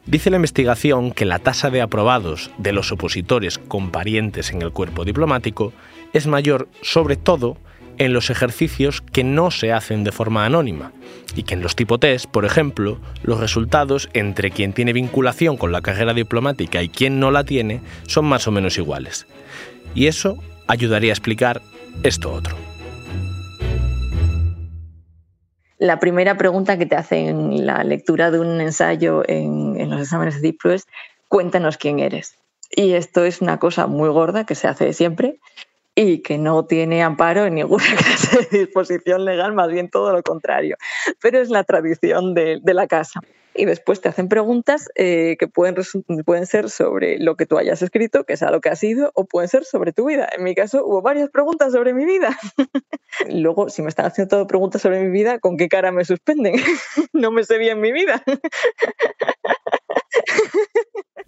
Dice 0.06 0.30
la 0.30 0.36
investigación 0.36 1.12
que 1.12 1.26
la 1.26 1.38
tasa 1.38 1.70
de 1.70 1.82
aprobados 1.82 2.50
de 2.58 2.72
los 2.72 2.90
opositores 2.90 3.58
con 3.58 3.90
parientes 3.90 4.50
en 4.50 4.62
el 4.62 4.72
cuerpo 4.72 5.04
diplomático 5.04 5.72
es 6.12 6.26
mayor 6.26 6.68
sobre 6.82 7.16
todo 7.16 7.56
en 7.98 8.14
los 8.14 8.30
ejercicios 8.30 9.02
que 9.02 9.24
no 9.24 9.50
se 9.50 9.72
hacen 9.72 10.04
de 10.04 10.12
forma 10.12 10.46
anónima 10.46 10.92
y 11.36 11.42
que 11.42 11.52
en 11.52 11.60
los 11.60 11.76
tipo 11.76 11.98
test, 11.98 12.26
por 12.26 12.46
ejemplo, 12.46 12.98
los 13.22 13.38
resultados 13.38 14.08
entre 14.14 14.50
quien 14.50 14.72
tiene 14.72 14.94
vinculación 14.94 15.58
con 15.58 15.70
la 15.70 15.82
carrera 15.82 16.14
diplomática 16.14 16.82
y 16.82 16.88
quien 16.88 17.20
no 17.20 17.30
la 17.30 17.44
tiene 17.44 17.82
son 18.06 18.24
más 18.24 18.48
o 18.48 18.52
menos 18.52 18.78
iguales. 18.78 19.26
Y 19.94 20.06
eso 20.06 20.38
ayudaría 20.66 21.12
a 21.12 21.14
explicar 21.14 21.60
esto 22.02 22.32
otro. 22.32 22.56
La 25.76 25.98
primera 25.98 26.36
pregunta 26.36 26.78
que 26.78 26.86
te 26.86 26.96
hacen 26.96 27.52
en 27.52 27.66
la 27.66 27.84
lectura 27.84 28.30
de 28.30 28.38
un 28.38 28.60
ensayo 28.60 29.22
en, 29.26 29.90
los 29.90 30.00
exámenes 30.00 30.36
de 30.36 30.42
DIPLO 30.42 30.72
es 30.72 30.86
cuéntanos 31.28 31.76
quién 31.76 31.98
eres. 31.98 32.36
Y 32.70 32.92
esto 32.92 33.24
es 33.24 33.40
una 33.40 33.58
cosa 33.58 33.86
muy 33.86 34.08
gorda 34.08 34.44
que 34.44 34.54
se 34.54 34.68
hace 34.68 34.92
siempre 34.92 35.38
y 35.94 36.22
que 36.22 36.38
no 36.38 36.64
tiene 36.66 37.02
amparo 37.02 37.46
en 37.46 37.54
ninguna 37.56 37.84
clase 37.96 38.48
de 38.50 38.58
disposición 38.60 39.24
legal, 39.24 39.52
más 39.52 39.68
bien 39.68 39.90
todo 39.90 40.12
lo 40.12 40.22
contrario. 40.22 40.76
Pero 41.20 41.38
es 41.38 41.50
la 41.50 41.64
tradición 41.64 42.34
de, 42.34 42.58
de 42.62 42.74
la 42.74 42.86
casa 42.86 43.20
y 43.54 43.64
después 43.64 44.00
te 44.00 44.08
hacen 44.08 44.28
preguntas 44.28 44.88
eh, 44.94 45.36
que 45.38 45.48
pueden, 45.48 45.74
pueden 46.24 46.46
ser 46.46 46.70
sobre 46.70 47.18
lo 47.18 47.36
que 47.36 47.46
tú 47.46 47.58
hayas 47.58 47.82
escrito, 47.82 48.24
que 48.24 48.36
sea 48.36 48.50
lo 48.50 48.60
que 48.60 48.68
ha 48.68 48.76
sido, 48.76 49.10
o 49.14 49.24
pueden 49.24 49.48
ser 49.48 49.64
sobre 49.64 49.92
tu 49.92 50.06
vida. 50.06 50.28
En 50.36 50.44
mi 50.44 50.54
caso 50.54 50.84
hubo 50.84 51.02
varias 51.02 51.30
preguntas 51.30 51.72
sobre 51.72 51.92
mi 51.92 52.04
vida. 52.04 52.38
Luego, 53.28 53.68
si 53.68 53.82
me 53.82 53.88
están 53.88 54.06
haciendo 54.06 54.36
todo 54.36 54.46
preguntas 54.46 54.82
sobre 54.82 55.02
mi 55.02 55.10
vida, 55.10 55.38
¿con 55.38 55.56
qué 55.56 55.68
cara 55.68 55.92
me 55.92 56.04
suspenden? 56.04 56.54
no 57.12 57.30
me 57.30 57.44
sé 57.44 57.58
bien 57.58 57.80
mi 57.80 57.92
vida. 57.92 58.22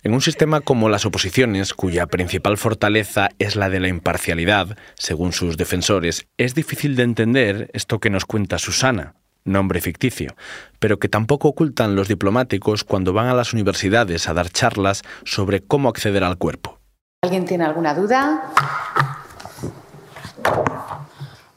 En 0.04 0.14
un 0.14 0.20
sistema 0.20 0.60
como 0.60 0.88
las 0.88 1.06
oposiciones, 1.06 1.74
cuya 1.74 2.08
principal 2.08 2.58
fortaleza 2.58 3.28
es 3.38 3.54
la 3.54 3.68
de 3.68 3.78
la 3.78 3.86
imparcialidad, 3.86 4.76
según 4.94 5.32
sus 5.32 5.56
defensores, 5.56 6.26
es 6.38 6.56
difícil 6.56 6.96
de 6.96 7.04
entender 7.04 7.70
esto 7.72 8.00
que 8.00 8.10
nos 8.10 8.24
cuenta 8.24 8.58
Susana, 8.58 9.14
nombre 9.44 9.80
ficticio, 9.80 10.34
pero 10.80 10.98
que 10.98 11.08
tampoco 11.08 11.46
ocultan 11.46 11.94
los 11.94 12.08
diplomáticos 12.08 12.82
cuando 12.82 13.12
van 13.12 13.28
a 13.28 13.34
las 13.34 13.52
universidades 13.52 14.28
a 14.28 14.34
dar 14.34 14.50
charlas 14.50 15.02
sobre 15.24 15.60
cómo 15.60 15.88
acceder 15.88 16.24
al 16.24 16.36
cuerpo. 16.36 16.80
¿Alguien 17.22 17.44
tiene 17.44 17.62
alguna 17.62 17.94
duda? 17.94 18.50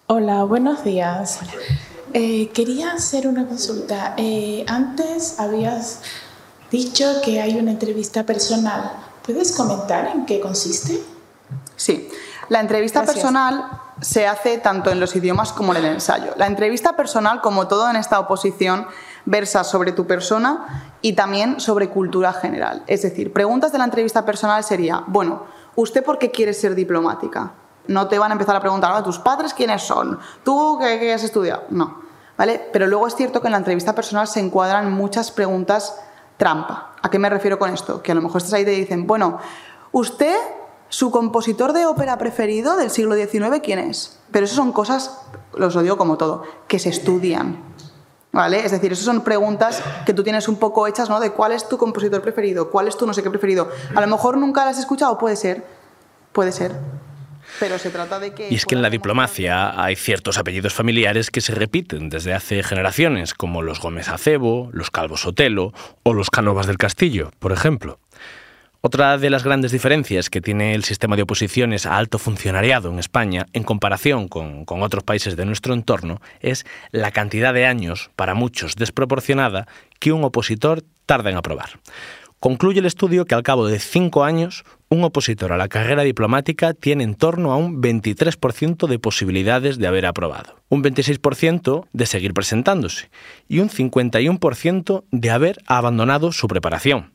Hola, 0.05 0.43
buenos 0.43 0.83
días. 0.83 1.39
Eh, 2.13 2.49
quería 2.53 2.91
hacer 2.91 3.25
una 3.27 3.47
consulta. 3.47 4.13
Eh, 4.17 4.63
antes 4.67 5.39
habías 5.39 6.03
dicho 6.72 7.05
que 7.24 7.41
hay 7.41 7.57
una 7.57 7.72
entrevista 7.72 8.24
personal. 8.24 8.91
¿Puedes 9.25 9.51
comentar 9.53 10.07
en 10.07 10.25
qué 10.25 10.39
consiste? 10.39 11.01
Sí, 11.75 12.10
la 12.50 12.60
entrevista 12.60 13.03
personal 13.03 13.81
se 14.01 14.27
hace 14.27 14.57
tanto 14.57 14.91
en 14.91 15.00
los 15.00 15.15
idiomas 15.15 15.51
como 15.51 15.74
en 15.74 15.84
el 15.84 15.86
ensayo. 15.86 16.34
La 16.38 16.48
entrevista 16.48 16.95
personal, 16.95 17.41
como 17.41 17.67
todo 17.67 17.89
en 17.89 17.95
esta 17.95 18.19
oposición, 18.19 18.88
versa 19.25 19.63
sobre 19.63 19.91
tu 19.91 20.05
persona 20.05 20.93
y 21.01 21.13
también 21.13 21.60
sobre 21.60 21.89
cultura 21.89 22.34
general. 22.34 22.84
Es 22.88 23.01
decir, 23.01 23.34
preguntas 23.34 23.72
de 23.72 23.77
la 23.77 23.86
entrevista 23.86 24.25
personal 24.25 24.63
sería, 24.63 25.03
bueno, 25.07 25.43
¿usted 25.75 26.03
por 26.03 26.19
qué 26.19 26.31
quiere 26.31 26.53
ser 26.53 26.75
diplomática? 26.75 27.53
No 27.88 28.07
te 28.07 28.19
van 28.19 28.31
a 28.31 28.34
empezar 28.34 28.55
a 28.55 28.60
preguntar, 28.60 28.91
¿a 28.93 29.03
tus 29.03 29.19
padres 29.19 29.53
quiénes 29.53 29.84
son? 29.84 30.19
¿Tú 30.43 30.77
qué, 30.79 31.00
qué 31.00 31.13
has 31.13 31.24
estudiado? 31.24 31.63
No. 31.69 32.03
¿Vale? 32.38 32.69
Pero 32.74 32.88
luego 32.88 33.07
es 33.07 33.15
cierto 33.15 33.41
que 33.41 33.48
en 33.48 33.53
la 33.53 33.60
entrevista 33.60 33.95
personal 33.95 34.27
se 34.27 34.41
encuadran 34.41 34.91
muchas 34.91 35.31
preguntas 35.31 35.95
trampa. 36.37 36.93
¿A 37.01 37.09
qué 37.09 37.19
me 37.19 37.29
refiero 37.29 37.59
con 37.59 37.71
esto? 37.73 38.01
Que 38.01 38.11
a 38.11 38.15
lo 38.15 38.21
mejor 38.21 38.37
estás 38.37 38.53
ahí 38.53 38.63
y 38.63 38.65
te 38.65 38.71
dicen, 38.71 39.07
bueno, 39.07 39.39
¿usted 39.91 40.35
¿Su 40.89 41.11
compositor 41.11 41.73
de 41.73 41.85
ópera 41.85 42.17
preferido 42.17 42.77
del 42.77 42.89
siglo 42.89 43.15
XIX 43.15 43.59
quién 43.61 43.79
es? 43.79 44.19
Pero 44.31 44.45
eso 44.45 44.55
son 44.55 44.71
cosas, 44.71 45.19
los 45.53 45.73
lo 45.75 45.81
digo 45.81 45.97
como 45.97 46.17
todo, 46.17 46.43
que 46.67 46.79
se 46.79 46.89
estudian. 46.89 47.57
¿Vale? 48.31 48.65
Es 48.65 48.71
decir, 48.71 48.91
esas 48.91 49.05
son 49.05 49.21
preguntas 49.21 49.81
que 50.05 50.13
tú 50.13 50.23
tienes 50.23 50.47
un 50.47 50.57
poco 50.57 50.87
hechas, 50.87 51.09
¿no? 51.09 51.19
De 51.19 51.31
cuál 51.31 51.53
es 51.53 51.67
tu 51.69 51.77
compositor 51.77 52.21
preferido, 52.21 52.69
cuál 52.69 52.87
es 52.87 52.97
tu 52.97 53.05
no 53.07 53.13
sé 53.13 53.23
qué 53.23 53.29
preferido. 53.29 53.69
A 53.95 54.01
lo 54.01 54.07
mejor 54.07 54.37
nunca 54.37 54.65
las 54.65 54.75
has 54.75 54.81
escuchado, 54.81 55.17
puede 55.17 55.37
ser, 55.37 55.65
puede 56.33 56.51
ser. 56.51 56.77
Pero 57.59 57.77
se 57.79 57.89
trata 57.89 58.19
de 58.19 58.33
que... 58.33 58.49
Y 58.49 58.55
es 58.55 58.65
que 58.65 58.75
en 58.75 58.81
la 58.81 58.89
diplomacia 58.89 59.81
hay 59.81 59.95
ciertos 59.95 60.37
apellidos 60.37 60.73
familiares 60.73 61.31
que 61.31 61.41
se 61.41 61.55
repiten 61.55 62.09
desde 62.09 62.33
hace 62.33 62.63
generaciones, 62.63 63.33
como 63.33 63.61
los 63.61 63.79
Gómez 63.79 64.09
Acebo, 64.09 64.69
los 64.73 64.91
Calvo 64.91 65.17
Sotelo 65.17 65.73
o 66.03 66.13
los 66.13 66.29
Cánovas 66.29 66.67
del 66.67 66.77
Castillo, 66.77 67.31
por 67.39 67.51
ejemplo. 67.51 67.99
Otra 68.87 69.17
de 69.17 69.31
las 69.31 69.43
grandes 69.43 69.71
diferencias 69.71 70.29
que 70.29 70.41
tiene 70.41 70.75
el 70.75 70.83
sistema 70.83 71.15
de 71.15 71.23
oposiciones 71.23 71.87
a 71.87 71.97
alto 71.97 72.19
funcionariado 72.19 72.91
en 72.91 72.99
España 72.99 73.47
en 73.53 73.63
comparación 73.63 74.27
con, 74.27 74.63
otros 74.67 75.03
países 75.03 75.35
de 75.35 75.43
nuestro 75.43 75.73
entorno 75.73 76.21
es 76.39 76.67
la 76.91 77.09
cantidad 77.09 77.51
de 77.51 77.65
años, 77.65 78.11
para 78.15 78.35
muchos 78.35 78.75
desproporcionada, 78.75 79.67
que 79.97 80.11
un 80.11 80.23
opositor 80.23 80.83
tarda 81.07 81.31
en 81.31 81.37
aprobar. 81.37 81.79
Concluye 82.39 82.79
el 82.79 82.85
estudio 82.85 83.25
que 83.25 83.33
al 83.33 83.41
cabo 83.41 83.65
de 83.65 83.79
cinco 83.79 84.23
años, 84.23 84.65
un 84.95 85.03
opositor 85.03 85.51
a 85.51 85.57
la 85.57 85.67
carrera 85.67 86.03
diplomática 86.03 86.73
tiene 86.73 87.03
en 87.03 87.15
torno 87.15 87.51
a 87.51 87.57
un 87.57 87.81
23% 87.81 88.87
de 88.87 88.99
posibilidades 88.99 89.77
de 89.77 89.87
haber 89.87 90.05
aprobado, 90.05 90.55
un 90.69 90.83
26% 90.83 91.87
de 91.91 92.05
seguir 92.05 92.33
presentándose 92.33 93.09
y 93.47 93.59
un 93.59 93.69
51% 93.69 95.03
de 95.11 95.29
haber 95.29 95.57
abandonado 95.67 96.31
su 96.31 96.47
preparación. 96.47 97.13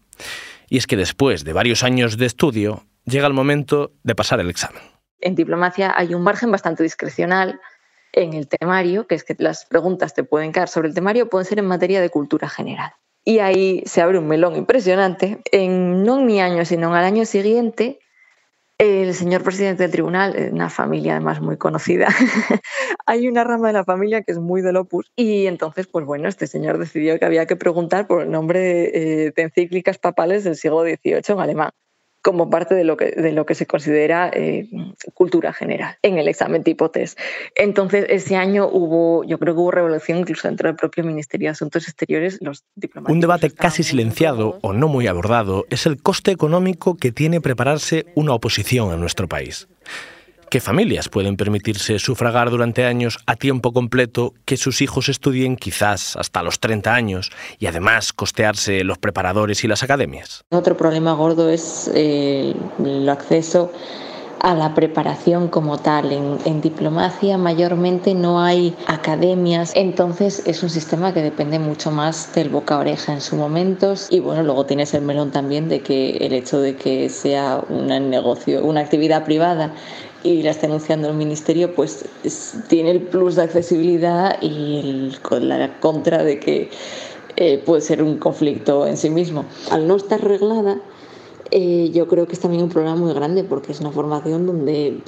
Y 0.69 0.77
es 0.77 0.87
que 0.87 0.97
después 0.97 1.45
de 1.45 1.53
varios 1.53 1.83
años 1.83 2.17
de 2.17 2.27
estudio, 2.27 2.85
llega 3.05 3.27
el 3.27 3.35
momento 3.35 3.93
de 4.05 4.15
pasar 4.15 4.41
el 4.41 4.51
examen. 4.51 4.83
En 5.21 5.35
diplomacia 5.35 5.93
hay 5.97 6.15
un 6.15 6.23
margen 6.23 6.51
bastante 6.51 6.83
discrecional 6.83 7.61
en 8.13 8.35
el 8.35 8.49
temario, 8.49 9.07
que 9.07 9.15
es 9.15 9.25
que 9.25 9.35
las 9.39 9.65
preguntas 9.65 10.15
te 10.15 10.25
pueden 10.25 10.53
caer 10.53 10.69
sobre 10.69 10.89
el 10.89 10.95
temario, 10.95 11.29
pueden 11.29 11.47
ser 11.47 11.59
en 11.59 11.67
materia 11.67 12.01
de 12.01 12.11
cultura 12.11 12.49
general. 12.49 12.93
Y 13.25 13.39
ahí 13.39 13.83
se 13.87 14.01
abre 14.01 14.19
un 14.19 14.27
melón 14.27 14.57
impresionante. 14.57 15.41
En, 15.53 16.05
no 16.05 16.21
en 16.21 16.27
mi 16.27 16.41
año, 16.41 16.65
sino 16.65 16.95
al 16.95 17.05
año 17.05 17.25
siguiente, 17.25 18.01
el 18.81 19.13
señor 19.13 19.43
presidente 19.43 19.83
del 19.83 19.93
tribunal, 19.93 20.35
una 20.53 20.71
familia 20.71 21.13
además 21.13 21.43
muy 21.43 21.59
conocida, 21.59 22.09
hay 23.07 23.29
una 23.29 23.45
rama 23.45 23.67
de 23.67 23.75
la 23.75 23.85
familia 23.85 24.23
que 24.23 24.33
es 24.33 24.39
muy 24.39 24.63
del 24.63 24.77
opus 24.77 25.13
y 25.17 25.47
entonces, 25.47 25.87
pues 25.87 26.07
bueno, 26.07 26.29
este 26.29 26.47
señor 26.47 26.79
decidió 26.79 27.19
que 27.19 27.27
había 27.27 27.45
que 27.45 27.57
preguntar 27.57 28.07
por 28.07 28.23
el 28.23 28.31
nombre 28.31 28.61
de, 28.61 29.27
eh, 29.27 29.33
encíclicas 29.37 29.99
papales 29.99 30.45
del 30.45 30.57
siglo 30.57 30.81
XVIII 30.83 31.23
en 31.29 31.41
alemán 31.41 31.71
como 32.23 32.51
parte 32.51 32.75
de 32.75 32.85
lo 32.85 32.97
que, 32.97 33.07
de 33.13 33.33
lo 33.33 33.47
que 33.47 33.55
se 33.55 33.67
considera 33.67 34.31
eh, 34.33 34.69
cultura 35.15 35.53
general 35.53 35.97
en 36.03 36.19
el 36.19 36.29
examen 36.29 36.63
tipo 36.63 36.91
test. 36.91 37.19
Entonces, 37.55 38.07
ese 38.09 38.37
año 38.37 38.69
hubo, 38.71 39.25
yo 39.25 39.39
creo 39.39 39.55
que 39.55 39.61
hubo 39.61 39.71
revolución 39.71 40.19
incluso 40.19 40.49
dentro 40.49 40.69
del 40.69 40.77
propio 40.77 41.05
Ministerio 41.05 41.49
de 41.49 41.53
Asuntos 41.53 41.89
Exteriores. 41.89 42.39
Los 42.41 42.65
diplomáticos 42.75 43.15
Un 43.15 43.21
debate 43.21 43.51
casi 43.51 43.83
silenciado 43.83 44.59
o 44.63 44.73
no 44.73 44.89
muy 44.89 45.07
abordado 45.07 45.67
es 45.71 45.87
el 45.87 46.03
coste 46.03 46.31
económico 46.31 46.97
que 46.97 47.13
tiene 47.13 47.41
prepararse 47.41 48.07
una 48.15 48.35
oposición 48.35 48.93
en 48.93 49.01
nuestro 49.01 49.29
país. 49.29 49.69
¿Qué 50.51 50.59
familias 50.59 51.09
pueden 51.09 51.37
permitirse 51.37 52.01
sufragar 52.01 52.51
durante 52.51 52.85
años 52.85 53.21
a 53.27 53.37
tiempo 53.37 53.73
completo 53.73 54.35
que 54.45 54.57
sus 54.57 54.83
hijos 54.83 55.09
estudien 55.09 55.55
quizás 55.55 56.17
hasta 56.17 56.43
los 56.43 56.59
30 56.59 56.93
años 56.93 57.31
y 57.61 57.67
además 57.67 58.13
costearse 58.13 58.83
los 58.83 58.99
preparadores 58.99 59.63
y 59.63 59.69
las 59.69 59.85
academias? 59.85 60.43
Otro 60.51 60.77
problema 60.77 61.13
gordo 61.13 61.49
es 61.51 61.89
eh, 61.95 62.53
el 62.85 63.09
acceso 63.09 63.71
a 64.41 64.55
la 64.55 64.75
preparación 64.75 65.49
como 65.49 65.79
tal. 65.79 66.13
En, 66.13 66.61
diplomacia 66.61 67.39
mayormente 67.39 68.15
no 68.15 68.41
hay 68.41 68.75
academias, 68.87 69.73
entonces 69.75 70.43
es 70.47 70.63
un 70.63 70.69
sistema 70.69 71.15
que 71.15 71.23
depende 71.23 71.59
mucho 71.59 71.91
más 71.91 72.35
del 72.35 72.51
boca 72.51 72.75
a 72.75 72.79
oreja 72.81 73.15
en 73.15 73.21
sus 73.21 73.39
momentos 73.39 74.09
y 74.11 74.21
bueno, 74.21 74.43
luego 74.43 74.67
tienes 74.67 74.93
el 74.93 75.03
melón 75.03 75.31
también 75.31 75.69
de 75.69 75.81
que 75.81 76.19
el 76.19 76.35
hecho 76.35 76.61
de 76.61 76.77
que 76.77 77.09
sea 77.09 77.63
un 77.69 77.87
negocio, 78.11 78.63
una 78.65 78.81
actividad 78.81 79.25
privada 79.25 79.73
y 80.23 80.43
la 80.43 80.51
está 80.51 80.67
anunciando 80.67 81.09
el 81.09 81.15
ministerio, 81.15 81.75
pues 81.75 82.05
tiene 82.69 82.91
el 82.91 83.01
plus 83.01 83.37
de 83.37 83.43
accesibilidad 83.43 84.37
y 84.43 84.81
el, 85.31 85.49
la 85.49 85.81
contra 85.81 86.23
de 86.23 86.39
que 86.39 86.71
eh, 87.37 87.59
puede 87.65 87.81
ser 87.81 88.03
un 88.03 88.19
conflicto 88.19 88.87
en 88.87 88.97
sí 88.97 89.09
mismo. 89.09 89.47
Al 89.71 89.87
no 89.87 89.97
estar 89.97 90.23
reglada, 90.23 90.79
eh, 91.51 91.91
yo 91.93 92.09
creo 92.09 92.27
que 92.27 92.35
es 92.35 92.41
también 92.41 92.63
un 92.63 92.69
problema 92.69 92.97
muy 92.97 93.13
grande 93.13 93.45
porque 93.45 93.73
es 93.73 93.81
una 93.81 93.91
formación 93.91 94.47
donde 94.47 94.99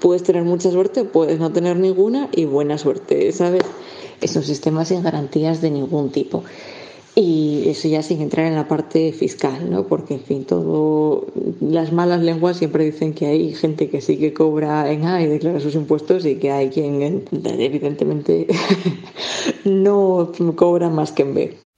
puedes 0.00 0.22
tener 0.22 0.42
mucha 0.44 0.70
suerte 0.70 1.04
puedes 1.04 1.38
no 1.38 1.52
tener 1.52 1.76
ninguna 1.76 2.28
y 2.32 2.46
buena 2.46 2.78
suerte, 2.78 3.30
¿sabes? 3.32 3.62
Es 4.20 4.36
un 4.36 4.42
sistema 4.42 4.84
sin 4.84 5.02
garantías 5.02 5.60
de 5.60 5.70
ningún 5.70 6.10
tipo. 6.10 6.44
Y 7.14 7.64
eso 7.68 7.88
ya 7.88 8.02
sin 8.02 8.20
entrar 8.20 8.46
en 8.46 8.54
la 8.54 8.68
parte 8.68 9.12
fiscal, 9.12 9.68
¿no? 9.68 9.86
Porque, 9.86 10.14
en 10.14 10.20
fin, 10.20 10.44
todo 10.44 11.26
las 11.60 11.92
malas 11.92 12.22
lenguas 12.22 12.56
siempre 12.56 12.84
dicen 12.84 13.14
que 13.14 13.26
hay 13.26 13.52
gente 13.52 13.90
que 13.90 14.00
sí 14.00 14.16
que 14.16 14.32
cobra 14.32 14.90
en 14.90 15.04
A 15.04 15.20
y 15.20 15.26
declara 15.26 15.58
sus 15.60 15.74
impuestos 15.74 16.24
y 16.24 16.36
que 16.36 16.52
hay 16.52 16.70
quien 16.70 17.24
evidentemente 17.42 18.46
no 19.64 20.32
cobra 20.54 20.88
más 20.88 21.12
que 21.12 21.22
en 21.22 21.34
B. 21.34 21.69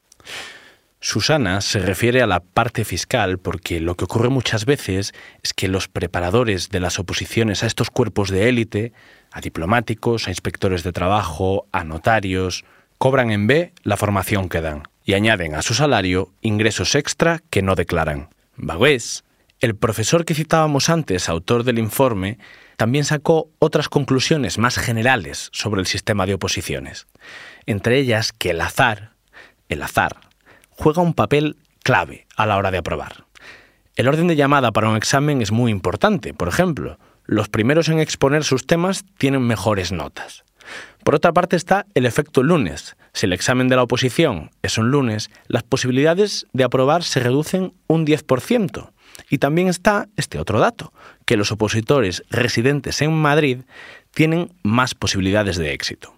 Susana 1.04 1.60
se 1.62 1.80
refiere 1.80 2.22
a 2.22 2.28
la 2.28 2.38
parte 2.38 2.84
fiscal 2.84 3.38
porque 3.38 3.80
lo 3.80 3.96
que 3.96 4.04
ocurre 4.04 4.28
muchas 4.28 4.64
veces 4.64 5.12
es 5.42 5.52
que 5.52 5.66
los 5.66 5.88
preparadores 5.88 6.68
de 6.68 6.78
las 6.78 7.00
oposiciones 7.00 7.64
a 7.64 7.66
estos 7.66 7.90
cuerpos 7.90 8.30
de 8.30 8.48
élite, 8.48 8.92
a 9.32 9.40
diplomáticos, 9.40 10.28
a 10.28 10.30
inspectores 10.30 10.84
de 10.84 10.92
trabajo, 10.92 11.66
a 11.72 11.82
notarios, 11.82 12.64
cobran 12.98 13.32
en 13.32 13.48
B 13.48 13.72
la 13.82 13.96
formación 13.96 14.48
que 14.48 14.60
dan 14.60 14.84
y 15.04 15.14
añaden 15.14 15.56
a 15.56 15.62
su 15.62 15.74
salario 15.74 16.32
ingresos 16.40 16.94
extra 16.94 17.40
que 17.50 17.62
no 17.62 17.74
declaran. 17.74 18.28
Bagués, 18.54 19.24
el 19.58 19.74
profesor 19.74 20.24
que 20.24 20.36
citábamos 20.36 20.88
antes, 20.88 21.28
autor 21.28 21.64
del 21.64 21.80
informe, 21.80 22.38
también 22.76 23.04
sacó 23.04 23.50
otras 23.58 23.88
conclusiones 23.88 24.56
más 24.56 24.78
generales 24.78 25.48
sobre 25.52 25.80
el 25.80 25.88
sistema 25.88 26.26
de 26.26 26.34
oposiciones, 26.34 27.08
entre 27.66 27.98
ellas 27.98 28.32
que 28.32 28.50
el 28.50 28.60
azar, 28.60 29.14
el 29.68 29.82
azar, 29.82 30.31
juega 30.82 31.00
un 31.00 31.14
papel 31.14 31.56
clave 31.84 32.26
a 32.36 32.44
la 32.44 32.56
hora 32.56 32.72
de 32.72 32.78
aprobar. 32.78 33.24
El 33.94 34.08
orden 34.08 34.26
de 34.26 34.34
llamada 34.34 34.72
para 34.72 34.88
un 34.88 34.96
examen 34.96 35.40
es 35.40 35.52
muy 35.52 35.70
importante, 35.70 36.34
por 36.34 36.48
ejemplo, 36.48 36.98
los 37.24 37.48
primeros 37.48 37.88
en 37.88 38.00
exponer 38.00 38.42
sus 38.42 38.66
temas 38.66 39.04
tienen 39.16 39.42
mejores 39.42 39.92
notas. 39.92 40.42
Por 41.04 41.14
otra 41.14 41.32
parte 41.32 41.54
está 41.54 41.86
el 41.94 42.04
efecto 42.04 42.42
lunes. 42.42 42.96
Si 43.12 43.26
el 43.26 43.32
examen 43.32 43.68
de 43.68 43.76
la 43.76 43.84
oposición 43.84 44.50
es 44.62 44.76
un 44.76 44.90
lunes, 44.90 45.30
las 45.46 45.62
posibilidades 45.62 46.46
de 46.52 46.64
aprobar 46.64 47.04
se 47.04 47.20
reducen 47.20 47.74
un 47.86 48.04
10%. 48.04 48.90
Y 49.30 49.38
también 49.38 49.68
está 49.68 50.08
este 50.16 50.40
otro 50.40 50.58
dato, 50.58 50.92
que 51.26 51.36
los 51.36 51.52
opositores 51.52 52.24
residentes 52.28 53.02
en 53.02 53.12
Madrid 53.12 53.58
tienen 54.12 54.52
más 54.64 54.96
posibilidades 54.96 55.58
de 55.58 55.72
éxito. 55.72 56.12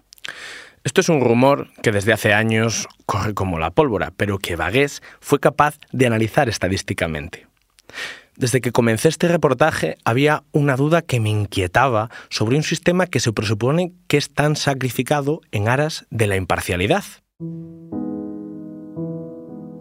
Esto 0.85 1.01
es 1.01 1.09
un 1.09 1.19
rumor 1.19 1.69
que 1.81 1.91
desde 1.91 2.13
hace 2.13 2.31
años 2.31 2.87
corre 3.07 3.33
como 3.33 3.57
la 3.57 3.71
pólvora, 3.71 4.13
pero 4.15 4.37
que 4.37 4.55
Vagués 4.55 5.01
fue 5.19 5.39
capaz 5.39 5.79
de 5.91 6.05
analizar 6.05 6.47
estadísticamente. 6.47 7.47
Desde 8.37 8.61
que 8.61 8.71
comencé 8.71 9.09
este 9.09 9.27
reportaje 9.27 9.97
había 10.05 10.43
una 10.51 10.75
duda 10.75 11.01
que 11.01 11.19
me 11.19 11.31
inquietaba 11.31 12.11
sobre 12.29 12.55
un 12.55 12.61
sistema 12.61 13.07
que 13.07 13.19
se 13.19 13.33
presupone 13.33 13.93
que 14.07 14.17
es 14.17 14.31
tan 14.31 14.55
sacrificado 14.55 15.41
en 15.51 15.69
aras 15.69 16.05
de 16.11 16.27
la 16.27 16.35
imparcialidad. 16.35 17.03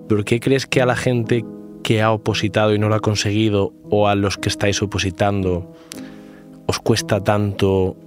¿Por 0.08 0.25
qué 0.25 0.40
crees 0.40 0.66
que 0.66 0.80
a 0.80 0.87
la 0.87 0.96
gente 0.96 1.44
que 1.82 2.00
ha 2.00 2.12
opositado 2.12 2.73
y 2.75 2.78
no 2.78 2.88
lo 2.88 2.94
ha 2.94 3.00
conseguido 3.00 3.75
o 3.90 4.08
a 4.08 4.14
los 4.14 4.38
que 4.38 4.49
estáis 4.49 4.80
opositando 4.80 5.70
os 6.66 6.78
cuesta 6.78 7.20
tanto 7.23 7.99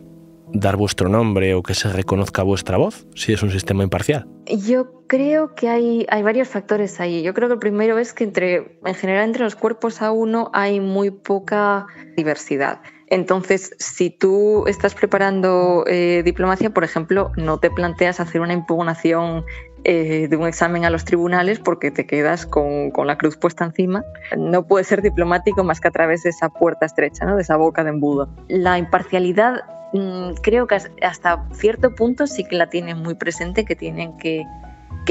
dar 0.60 0.76
vuestro 0.76 1.10
nombre 1.10 1.54
o 1.54 1.64
que 1.64 1.74
se 1.74 1.92
reconozca 1.92 2.44
vuestra 2.44 2.78
voz 2.78 3.08
si 3.16 3.34
es 3.34 3.44
un 3.44 3.52
sistema 3.52 3.84
imparcial? 3.84 4.28
Yo 4.46 5.06
creo 5.08 5.56
que 5.56 5.70
hay, 5.70 6.06
hay 6.10 6.24
varios 6.24 6.48
factores 6.48 7.00
ahí. 7.00 7.22
Yo 7.24 7.34
creo 7.34 7.48
que 7.48 7.54
el 7.54 7.60
primero 7.60 7.98
es 7.98 8.14
que 8.14 8.24
entre, 8.24 8.80
en 8.86 8.96
general 8.96 9.26
entre 9.26 9.44
los 9.44 9.56
cuerpos 9.56 10.02
a 10.02 10.12
uno 10.12 10.50
hay 10.54 10.80
muy 10.80 11.12
poca 11.12 11.88
diversidad. 12.16 12.82
Entonces, 13.10 13.74
si 13.80 14.10
tú 14.10 14.66
estás 14.68 14.94
preparando 14.94 15.86
eh, 15.88 16.24
diplomacia, 16.26 16.72
por 16.72 16.84
ejemplo, 16.84 17.32
no 17.38 17.58
te 17.58 17.72
planteas 17.72 18.20
hacer 18.20 18.42
una 18.42 18.54
impugnación 18.54 19.46
eh, 19.84 20.28
de 20.30 20.36
un 20.38 20.48
examen 20.48 20.86
a 20.86 20.90
los 20.90 21.06
tribunales 21.06 21.60
porque 21.60 21.92
te 21.92 22.06
quedas 22.06 22.46
con, 22.46 22.92
la 23.06 23.18
cruz 23.18 23.38
puesta 23.38 23.66
encima. 23.66 24.04
No 24.38 24.68
puedes 24.68 24.88
ser 24.88 25.02
diplomático 25.02 25.64
más 25.64 25.80
que 25.80 25.88
a 25.88 25.92
través 25.92 26.24
de 26.24 26.30
esa 26.30 26.50
puerta 26.50 26.86
estrecha, 26.86 27.26
¿no? 27.26 27.36
de 27.36 27.42
esa 27.42 27.58
boca 27.58 27.84
de 27.84 27.90
embudo. 27.90 28.30
La 28.48 28.78
imparcialidad 28.78 29.62
mm, 29.94 30.34
creo 30.42 30.68
que 30.68 30.78
hasta 31.02 31.48
cierto 31.54 31.96
punto 31.96 32.28
sí 32.28 32.44
que 32.44 32.56
la 32.56 32.70
tienen 32.70 32.98
muy 32.98 33.16
presente, 33.16 33.66
que 33.66 33.76
tienen 33.76 34.18
que, 34.18 34.44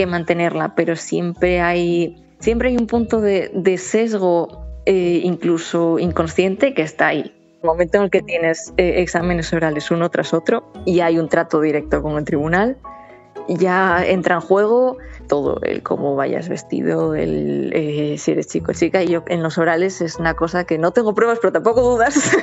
mantenerla, 0.06 0.74
pero 0.74 0.94
siempre 0.94 1.62
hay, 1.62 2.22
siempre 2.38 2.68
hay 2.68 2.76
un 2.76 2.86
punto 2.86 3.22
de, 3.22 3.78
sesgo, 3.78 4.66
eh, 4.84 5.22
incluso 5.24 5.98
inconsciente, 5.98 6.74
que 6.74 6.82
está 6.82 7.06
ahí 7.06 7.32
momento 7.66 7.98
en 7.98 8.04
el 8.04 8.10
que 8.10 8.22
tienes 8.22 8.72
eh, 8.78 9.02
exámenes 9.02 9.52
orales 9.52 9.90
uno 9.90 10.08
tras 10.10 10.32
otro 10.32 10.72
y 10.86 11.00
hay 11.00 11.18
un 11.18 11.28
trato 11.28 11.60
directo 11.60 12.02
con 12.02 12.16
el 12.16 12.24
tribunal, 12.24 12.78
ya 13.48 14.04
entra 14.04 14.36
en 14.36 14.40
juego 14.40 14.98
todo, 15.28 15.60
el 15.62 15.82
cómo 15.82 16.16
vayas 16.16 16.48
vestido, 16.48 17.14
el 17.14 17.70
eh, 17.74 18.16
si 18.18 18.32
eres 18.32 18.48
chico 18.48 18.72
o 18.72 18.74
chica. 18.74 19.02
Y 19.02 19.08
yo 19.08 19.22
en 19.26 19.42
los 19.42 19.58
orales 19.58 20.00
es 20.00 20.16
una 20.16 20.34
cosa 20.34 20.64
que 20.64 20.78
no 20.78 20.92
tengo 20.92 21.14
pruebas, 21.14 21.38
pero 21.40 21.52
tampoco 21.52 21.82
dudas, 21.82 22.14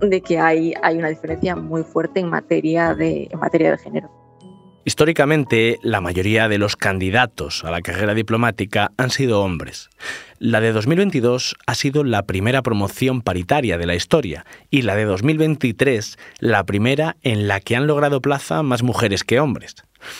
de 0.00 0.20
que 0.20 0.38
hay, 0.38 0.74
hay 0.82 0.98
una 0.98 1.08
diferencia 1.08 1.56
muy 1.56 1.82
fuerte 1.82 2.20
en 2.20 2.28
materia 2.28 2.94
de, 2.94 3.28
en 3.30 3.38
materia 3.38 3.72
de 3.72 3.78
género. 3.78 4.23
Históricamente, 4.86 5.78
la 5.82 6.02
mayoría 6.02 6.46
de 6.48 6.58
los 6.58 6.76
candidatos 6.76 7.64
a 7.64 7.70
la 7.70 7.80
carrera 7.80 8.12
diplomática 8.12 8.92
han 8.98 9.08
sido 9.08 9.40
hombres. 9.42 9.88
La 10.38 10.60
de 10.60 10.72
2022 10.72 11.56
ha 11.66 11.74
sido 11.74 12.04
la 12.04 12.24
primera 12.24 12.60
promoción 12.60 13.22
paritaria 13.22 13.78
de 13.78 13.86
la 13.86 13.94
historia 13.94 14.44
y 14.70 14.82
la 14.82 14.94
de 14.94 15.06
2023 15.06 16.18
la 16.40 16.64
primera 16.64 17.16
en 17.22 17.48
la 17.48 17.60
que 17.60 17.76
han 17.76 17.86
logrado 17.86 18.20
plaza 18.20 18.62
más 18.62 18.82
mujeres 18.82 19.24
que 19.24 19.40
hombres. 19.40 19.76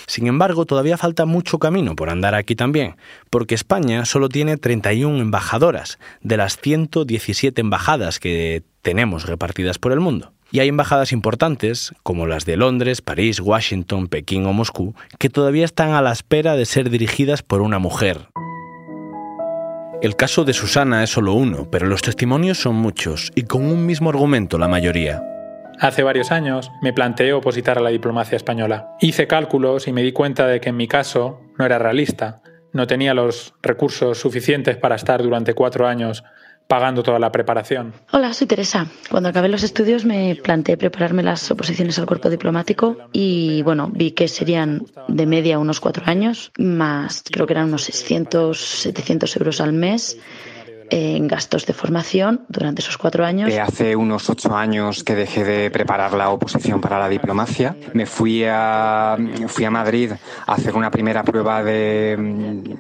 Sin 0.07 0.27
embargo, 0.27 0.65
todavía 0.65 0.97
falta 0.97 1.27
mucho 1.27 1.59
camino 1.59 1.95
por 1.95 2.09
andar 2.09 2.35
aquí 2.35 2.57
también, 2.57 2.97
porque 3.29 3.55
España 3.55 4.07
solo 4.07 4.31
tiene 4.31 4.57
31 4.57 5.21
embajadoras 5.21 5.99
de 6.23 6.39
las 6.39 6.57
117 6.57 7.61
embajadas 7.61 8.19
que 8.19 8.63
tenemos 8.81 9.27
repartidas 9.27 9.79
por 9.79 9.93
el 9.93 10.01
mundo. 10.01 10.33
Y 10.51 10.61
hay 10.61 10.69
embajadas 10.69 11.13
importantes, 11.13 11.93
como 12.03 12.27
las 12.27 12.45
de 12.45 12.57
Londres, 12.57 13.03
París, 13.03 13.41
Washington, 13.41 14.09
Pekín 14.09 14.47
o 14.47 14.53
Moscú, 14.53 14.95
que 15.19 15.31
todavía 15.31 15.65
están 15.65 15.91
a 15.91 16.03
la 16.03 16.13
espera 16.13 16.57
de 16.57 16.65
ser 16.65 16.91
dirigidas 16.91 17.43
por 17.43 17.61
una 17.61 17.79
mujer. 17.79 18.29
El 20.03 20.17
caso 20.17 20.45
de 20.45 20.53
Susana 20.53 21.03
es 21.03 21.11
solo 21.11 21.33
uno, 21.33 21.71
pero 21.71 21.87
los 21.87 22.03
testimonios 22.03 22.59
son 22.59 22.75
muchos 22.75 23.33
y 23.35 23.45
con 23.45 23.65
un 23.65 23.87
mismo 23.87 24.11
argumento 24.11 24.59
la 24.59 24.69
mayoría. 24.69 25.23
Hace 25.81 26.03
varios 26.03 26.31
años 26.31 26.71
me 26.83 26.93
planteé 26.93 27.33
opositar 27.33 27.79
a 27.79 27.81
la 27.81 27.91
diplomacia 27.91 28.37
española. 28.37 28.95
Hice 29.01 29.27
cálculos 29.27 29.89
y 29.89 29.93
me 29.93 30.03
di 30.03 30.13
cuenta 30.13 30.47
de 30.47 30.61
que 30.61 30.69
en 30.69 30.77
mi 30.77 30.87
caso 30.87 31.41
no 31.59 31.65
era 31.65 31.79
realista. 31.79 32.43
No 32.73 32.87
tenía 32.87 33.15
los 33.15 33.55
recursos 33.63 34.19
suficientes 34.19 34.77
para 34.77 34.95
estar 34.97 35.23
durante 35.23 35.55
cuatro 35.55 35.87
años 35.87 36.23
pagando 36.67 37.03
toda 37.03 37.19
la 37.19 37.31
preparación. 37.31 37.93
Hola, 38.13 38.33
soy 38.33 38.47
Teresa. 38.47 38.87
Cuando 39.11 39.29
acabé 39.29 39.49
los 39.49 39.63
estudios 39.63 40.05
me 40.05 40.37
planteé 40.37 40.77
prepararme 40.77 41.23
las 41.23 41.51
oposiciones 41.51 41.99
al 41.99 42.07
cuerpo 42.07 42.31
diplomático 42.31 42.97
y 43.13 43.63
bueno, 43.63 43.91
vi 43.93 44.13
que 44.13 44.29
serían 44.29 44.85
de 45.09 45.27
media 45.27 45.59
unos 45.59 45.81
cuatro 45.81 46.05
años, 46.07 46.53
más 46.59 47.23
creo 47.31 47.47
que 47.47 47.53
eran 47.53 47.67
unos 47.67 47.83
600, 47.85 48.59
700 48.59 49.37
euros 49.37 49.61
al 49.61 49.73
mes 49.73 50.19
en 50.91 51.29
gastos 51.29 51.67
de 51.67 51.73
formación 51.73 52.45
durante 52.49 52.83
esos 52.83 52.99
cuatro 52.99 53.25
años. 53.25 53.51
Eh, 53.51 53.61
hace 53.61 53.97
unos 53.97 54.29
ocho 54.31 54.57
años 54.57 55.05
que 55.05 55.15
dejé 55.15 55.45
de 55.45 55.71
preparar 55.71 56.13
la 56.15 56.31
oposición 56.31 56.81
para 56.81 56.99
la 56.99 57.09
diplomacia. 57.09 57.77
Me 57.93 58.07
fui 58.07 58.45
a, 58.49 59.17
fui 59.49 59.65
a 59.65 59.71
Madrid 59.71 60.13
a 60.47 60.55
hacer 60.55 60.75
una 60.75 60.91
primera 60.91 61.23
prueba 61.23 61.63
de, 61.63 62.17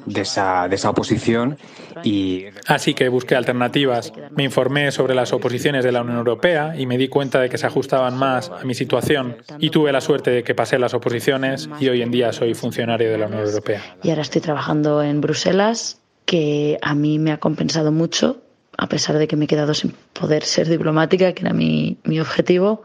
de, 0.07 0.21
esa, 0.21 0.69
de 0.69 0.77
esa 0.77 0.91
oposición 0.91 1.57
y... 2.03 2.47
Así 2.67 2.95
que 2.95 3.09
busqué 3.09 3.37
alternativas. 3.37 4.13
Me 4.35 4.45
informé 4.45 4.91
sobre 4.91 5.15
las 5.15 5.33
oposiciones 5.33 5.85
de 5.85 5.93
la 5.93 6.03
Unión 6.03 6.19
Europea 6.19 6.75
y 6.77 6.87
me 6.87 6.99
di 6.99 7.09
cuenta 7.09 7.41
de 7.41 7.49
que 7.49 7.59
se 7.59 7.67
ajustaban 7.67 8.17
más 8.17 8.51
a 8.51 8.65
mi 8.65 8.75
situación. 8.75 9.37
Y 9.59 9.71
tuve 9.71 9.93
la 9.93 10.01
suerte 10.01 10.31
de 10.31 10.43
que 10.43 10.55
pasé 10.55 10.79
las 10.79 10.95
oposiciones 10.95 11.69
y 11.81 11.89
hoy 11.89 12.03
en 12.03 12.11
día 12.11 12.33
soy 12.33 12.55
funcionario 12.55 13.11
de 13.11 13.19
la 13.19 13.27
Unión 13.27 13.43
Europea. 13.43 13.81
Y 14.03 14.11
ahora 14.11 14.23
estoy 14.23 14.41
trabajando 14.41 15.03
en 15.03 15.21
Bruselas 15.21 16.01
que 16.25 16.79
a 16.83 16.95
mí 16.95 17.19
me 17.19 17.33
ha 17.33 17.39
compensado 17.39 17.93
mucho, 17.93 18.43
a 18.77 18.89
pesar 18.89 19.19
de 19.19 19.29
que 19.29 19.37
me 19.37 19.45
he 19.45 19.49
quedado 19.49 19.75
sin 19.75 19.95
poder 20.13 20.45
ser 20.45 20.69
diplomática, 20.69 21.33
que 21.33 21.43
era 21.43 21.53
mi, 21.53 21.99
mi 22.05 22.21
objetivo. 22.21 22.85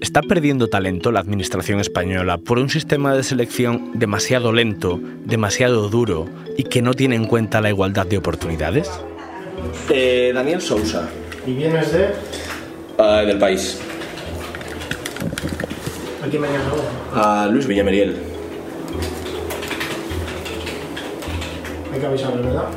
¿Está 0.00 0.22
perdiendo 0.22 0.68
talento 0.68 1.10
la 1.10 1.20
Administración 1.20 1.80
española 1.80 2.38
por 2.38 2.58
un 2.58 2.70
sistema 2.70 3.14
de 3.14 3.24
selección 3.24 3.98
demasiado 3.98 4.52
lento, 4.52 5.00
demasiado 5.24 5.88
duro 5.88 6.26
y 6.56 6.64
que 6.64 6.82
no 6.82 6.94
tiene 6.94 7.16
en 7.16 7.26
cuenta 7.26 7.60
la 7.60 7.70
igualdad 7.70 8.06
de 8.06 8.18
oportunidades? 8.18 8.88
Eh, 9.90 10.30
Daniel 10.32 10.60
Sousa. 10.60 11.08
¿Y 11.46 11.52
vienes 11.52 11.92
de? 11.92 12.10
Uh, 12.96 13.26
del 13.26 13.38
país. 13.38 13.80
¿A 16.24 16.28
quién 16.28 16.42
me 16.42 16.48
A 17.14 17.48
Luis 17.50 17.66
Villameriel. 17.66 18.27
Hay 21.98 22.02
que 22.02 22.06
avisarle, 22.06 22.42
¿verdad? 22.42 22.68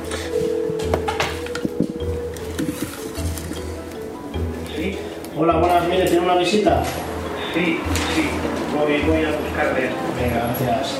Sí. 4.75 4.97
Hola, 5.37 5.57
buenas, 5.57 5.87
mire, 5.87 6.05
¿tiene 6.05 6.25
una 6.25 6.37
visita? 6.37 6.83
Sí, 7.53 7.77
sí, 8.15 8.23
voy, 8.75 8.99
voy 9.03 9.23
a 9.23 9.29
buscarle. 9.37 9.89
Venga, 10.19 10.55
gracias. 10.59 10.97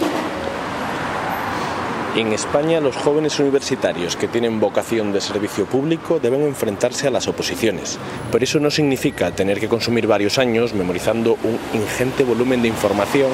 En 2.15 2.31
España, 2.31 2.79
los 2.79 2.95
jóvenes 2.95 3.39
universitarios 3.39 4.15
que 4.15 4.27
tienen 4.27 4.59
vocación 4.59 5.11
de 5.11 5.19
servicio 5.19 5.65
público 5.65 6.19
deben 6.19 6.43
enfrentarse 6.43 7.07
a 7.07 7.09
las 7.09 7.27
oposiciones, 7.27 7.97
pero 8.31 8.43
eso 8.43 8.59
no 8.59 8.69
significa 8.69 9.31
tener 9.31 9.59
que 9.59 9.67
consumir 9.67 10.05
varios 10.05 10.37
años 10.37 10.75
memorizando 10.75 11.39
un 11.43 11.57
ingente 11.73 12.23
volumen 12.23 12.61
de 12.61 12.67
información 12.67 13.31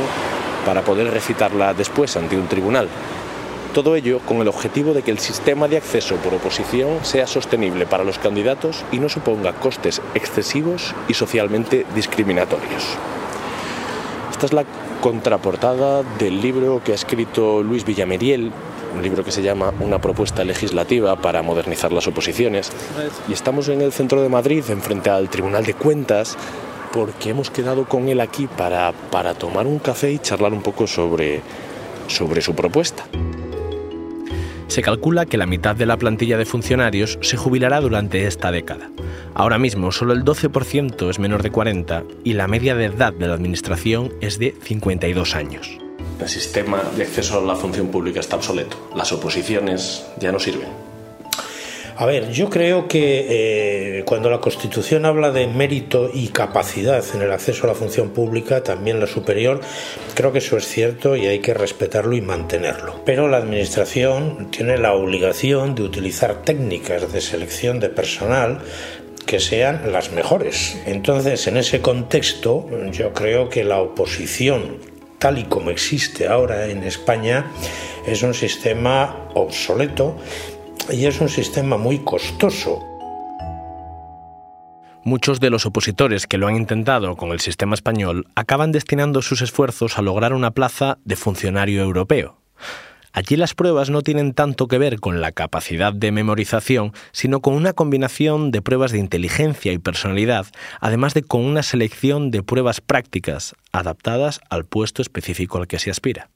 para 0.66 0.82
poder 0.82 1.12
recitarla 1.12 1.74
después 1.74 2.16
ante 2.16 2.38
un 2.38 2.48
tribunal. 2.48 2.88
Todo 3.78 3.96
ello 3.96 4.22
con 4.26 4.38
el 4.38 4.48
objetivo 4.48 4.96
de 4.96 5.04
que 5.04 5.12
el 5.12 5.20
sistema 5.20 5.68
de 5.68 5.78
acceso 5.78 6.16
por 6.16 6.34
oposición 6.34 7.06
sea 7.06 7.28
sostenible 7.28 7.86
para 7.86 8.04
los 8.04 8.18
candidatos 8.18 8.84
y 8.92 8.98
no 8.98 9.08
suponga 9.08 9.54
costes 9.54 10.02
excesivos 10.16 10.96
y 11.08 11.14
socialmente 11.14 11.86
discriminatorios. 11.94 12.98
Esta 14.32 14.48
es 14.48 14.54
la 14.54 14.66
contraportada 15.00 16.02
del 16.18 16.42
libro 16.42 16.82
que 16.84 16.94
ha 16.94 16.96
escrito 16.96 17.62
Luis 17.62 17.86
Villameriel, 17.86 18.52
un 18.96 19.04
libro 19.04 19.24
que 19.24 19.32
se 19.32 19.44
llama 19.44 19.72
Una 19.80 20.02
propuesta 20.02 20.44
legislativa 20.44 21.16
para 21.22 21.44
modernizar 21.44 21.92
las 21.92 22.08
oposiciones. 22.08 22.72
Y 23.30 23.34
estamos 23.34 23.70
en 23.70 23.82
el 23.82 23.92
centro 23.92 24.24
de 24.24 24.30
Madrid, 24.30 24.64
enfrente 24.70 25.12
al 25.12 25.30
Tribunal 25.30 25.64
de 25.64 25.76
Cuentas, 25.76 26.36
porque 26.92 27.30
hemos 27.30 27.52
quedado 27.52 27.88
con 27.88 28.10
él 28.10 28.22
aquí 28.22 28.48
para, 28.48 28.92
para 29.12 29.36
tomar 29.36 29.68
un 29.68 29.78
café 29.78 30.12
y 30.12 30.18
charlar 30.18 30.52
un 30.52 30.64
poco 30.64 30.88
sobre, 30.88 31.44
sobre 32.08 32.42
su 32.42 32.56
propuesta. 32.56 33.06
Se 34.68 34.82
calcula 34.82 35.26
que 35.26 35.38
la 35.38 35.46
mitad 35.46 35.76
de 35.76 35.86
la 35.86 35.98
plantilla 35.98 36.38
de 36.38 36.46
funcionarios 36.46 37.18
se 37.22 37.38
jubilará 37.38 37.80
durante 37.80 38.28
esta 38.28 38.52
década. 38.52 38.92
Ahora 39.34 39.58
mismo 39.58 39.92
solo 39.92 40.14
el 40.14 40.24
12% 40.24 41.10
es 41.10 41.20
menor 41.20 41.44
de 41.44 41.52
40 41.52 42.04
y 42.24 42.34
la 42.34 42.48
media 42.48 42.76
de 42.76 42.86
edad 42.86 43.14
de 43.14 43.28
la 43.28 43.34
Administración 43.34 44.14
es 44.22 44.40
de 44.40 44.56
52 44.62 45.36
años. 45.36 45.78
El 46.20 46.30
sistema 46.30 46.82
de 46.96 47.04
acceso 47.04 47.40
a 47.40 47.46
la 47.46 47.56
función 47.56 47.88
pública 47.90 48.20
está 48.20 48.36
obsoleto. 48.36 48.90
Las 48.96 49.12
oposiciones 49.12 50.06
ya 50.20 50.32
no 50.32 50.40
sirven. 50.40 50.87
A 52.00 52.06
ver, 52.06 52.30
yo 52.32 52.48
creo 52.48 52.88
que 52.88 53.26
eh, 53.28 54.04
cuando 54.06 54.30
la 54.30 54.40
Constitución 54.40 55.04
habla 55.06 55.32
de 55.32 55.48
mérito 55.48 56.12
y 56.14 56.28
capacidad 56.28 57.04
en 57.16 57.24
el 57.24 57.32
acceso 57.32 57.64
a 57.64 57.70
la 57.70 57.74
función 57.74 58.12
pública, 58.12 58.62
también 58.62 59.00
la 59.00 59.08
superior, 59.08 59.62
creo 60.14 60.32
que 60.32 60.38
eso 60.38 60.58
es 60.58 60.68
cierto 60.68 61.16
y 61.16 61.26
hay 61.26 61.40
que 61.40 61.56
respetarlo 61.56 62.16
y 62.16 62.22
mantenerlo. 62.22 63.02
Pero 63.04 63.28
la 63.28 63.38
Administración 63.38 64.52
tiene 64.52 64.78
la 64.78 64.94
obligación 64.94 65.74
de 65.74 65.82
utilizar 65.82 66.44
técnicas 66.44 67.12
de 67.12 67.20
selección 67.20 67.80
de 67.80 67.90
personal 67.90 68.60
que 69.26 69.40
sean 69.40 69.92
las 69.92 70.12
mejores. 70.12 70.80
Entonces, 70.86 71.48
en 71.48 71.58
ese 71.58 71.82
contexto, 71.82 72.70
yo 72.92 73.12
creo 73.12 73.50
que 73.50 73.64
la 73.64 73.82
oposición 73.82 74.78
tal 75.18 75.40
y 75.40 75.46
como 75.46 75.72
existe 75.72 76.28
ahora 76.28 76.68
en 76.68 76.84
España 76.84 77.48
es 78.06 78.22
un 78.22 78.36
sistema 78.36 79.30
obsoleto 79.34 80.16
y 80.92 81.06
es 81.06 81.20
un 81.22 81.30
sistema 81.30 81.78
muy 81.78 82.00
costoso. 82.00 82.84
Muchos 85.04 85.40
de 85.40 85.50
los 85.50 85.66
opositores 85.66 86.28
que 86.28 86.38
lo 86.38 86.48
han 86.48 86.58
intentado 86.58 87.16
con 87.16 87.32
el 87.32 87.40
sistema 87.40 87.76
español 87.76 88.28
acaban 88.36 88.72
destinando 88.72 89.22
sus 89.22 89.42
esfuerzos 89.42 89.98
a 89.98 90.02
lograr 90.02 90.34
una 90.34 90.52
plaza 90.52 90.98
de 91.06 91.16
funcionario 91.16 91.82
europeo. 91.82 92.42
Allí 93.14 93.36
las 93.36 93.56
pruebas 93.56 93.90
no 93.90 94.02
tienen 94.02 94.34
tanto 94.34 94.68
que 94.68 94.78
ver 94.78 95.00
con 95.00 95.22
la 95.22 95.32
capacidad 95.32 95.94
de 95.94 96.12
memorización, 96.12 96.92
sino 97.14 97.40
con 97.40 97.54
una 97.56 97.74
combinación 97.74 98.52
de 98.52 98.62
pruebas 98.62 98.92
de 98.92 99.00
inteligencia 99.00 99.72
y 99.72 99.80
personalidad, 99.80 100.48
además 100.82 101.14
de 101.14 101.24
con 101.24 101.44
una 101.44 101.64
selección 101.64 102.30
de 102.30 102.44
pruebas 102.44 102.82
prácticas 102.82 103.56
adaptadas 103.72 104.42
al 104.50 104.66
puesto 104.66 105.02
específico 105.02 105.58
al 105.58 105.68
que 105.68 105.80
se 105.80 105.90
aspira. 105.90 106.30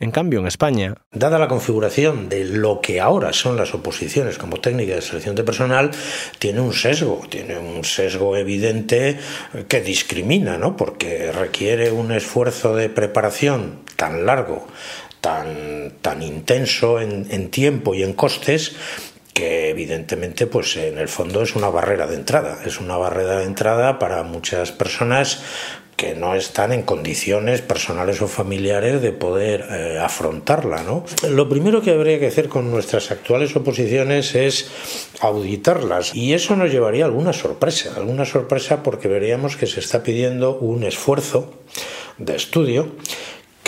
En 0.00 0.10
cambio, 0.10 0.40
en 0.40 0.46
España... 0.46 0.94
Dada 1.12 1.38
la 1.38 1.46
configuración 1.46 2.28
de 2.28 2.44
lo 2.44 2.80
que 2.80 3.00
ahora 3.00 3.32
son 3.32 3.56
las 3.56 3.72
oposiciones 3.72 4.36
como 4.36 4.56
técnica 4.56 4.94
de 4.94 5.02
selección 5.02 5.36
de 5.36 5.44
personal, 5.44 5.90
tiene 6.38 6.60
un 6.60 6.72
sesgo, 6.72 7.20
tiene 7.28 7.56
un 7.56 7.84
sesgo 7.84 8.36
evidente 8.36 9.18
que 9.68 9.80
discrimina, 9.80 10.58
¿no? 10.58 10.76
porque 10.76 11.30
requiere 11.30 11.92
un 11.92 12.10
esfuerzo 12.10 12.74
de 12.74 12.88
preparación 12.88 13.80
tan 13.96 14.26
largo, 14.26 14.66
tan, 15.20 15.92
tan 16.02 16.22
intenso 16.22 17.00
en, 17.00 17.28
en 17.30 17.50
tiempo 17.50 17.94
y 17.94 18.02
en 18.02 18.12
costes, 18.12 18.74
que 19.32 19.70
evidentemente 19.70 20.46
pues 20.46 20.76
en 20.76 20.98
el 20.98 21.08
fondo 21.08 21.42
es 21.42 21.56
una 21.56 21.68
barrera 21.68 22.06
de 22.06 22.16
entrada, 22.16 22.58
es 22.64 22.80
una 22.80 22.96
barrera 22.96 23.38
de 23.38 23.44
entrada 23.44 23.98
para 23.98 24.22
muchas 24.22 24.72
personas 24.72 25.42
que 25.96 26.14
no 26.14 26.34
están 26.34 26.72
en 26.72 26.82
condiciones 26.82 27.60
personales 27.62 28.20
o 28.22 28.26
familiares 28.26 29.00
de 29.02 29.12
poder 29.12 29.64
eh, 29.70 29.98
afrontarla. 30.00 30.82
¿no? 30.82 31.04
Lo 31.30 31.48
primero 31.48 31.80
que 31.80 31.92
habría 31.92 32.18
que 32.18 32.26
hacer 32.26 32.48
con 32.48 32.70
nuestras 32.70 33.10
actuales 33.10 33.54
oposiciones 33.54 34.34
es 34.34 34.68
auditarlas 35.20 36.14
y 36.14 36.34
eso 36.34 36.56
nos 36.56 36.72
llevaría 36.72 37.04
a 37.04 37.06
alguna 37.06 37.32
sorpresa, 37.32 37.92
alguna 37.96 38.24
sorpresa 38.24 38.82
porque 38.82 39.06
veríamos 39.06 39.56
que 39.56 39.66
se 39.66 39.80
está 39.80 40.02
pidiendo 40.02 40.56
un 40.58 40.82
esfuerzo 40.82 41.52
de 42.18 42.34
estudio 42.34 42.88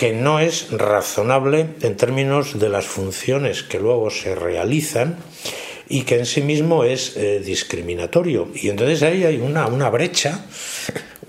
que 0.05 0.12
no 0.12 0.38
es 0.38 0.71
razonable 0.71 1.67
en 1.81 1.97
términos 1.97 2.59
de 2.59 2.69
las 2.69 2.85
funciones 2.85 3.62
que 3.62 3.81
luego 3.81 4.11
se 4.11 4.35
realizan 4.35 5.17
y 5.88 6.03
que 6.03 6.19
en 6.19 6.27
sí 6.27 6.43
mismo 6.43 6.85
es 6.85 7.17
eh, 7.17 7.40
discriminatorio. 7.43 8.51
Y 8.55 8.69
entonces 8.69 9.03
ahí 9.03 9.25
hay 9.25 9.38
una, 9.38 9.67
una 9.67 9.88
brecha 9.88 10.45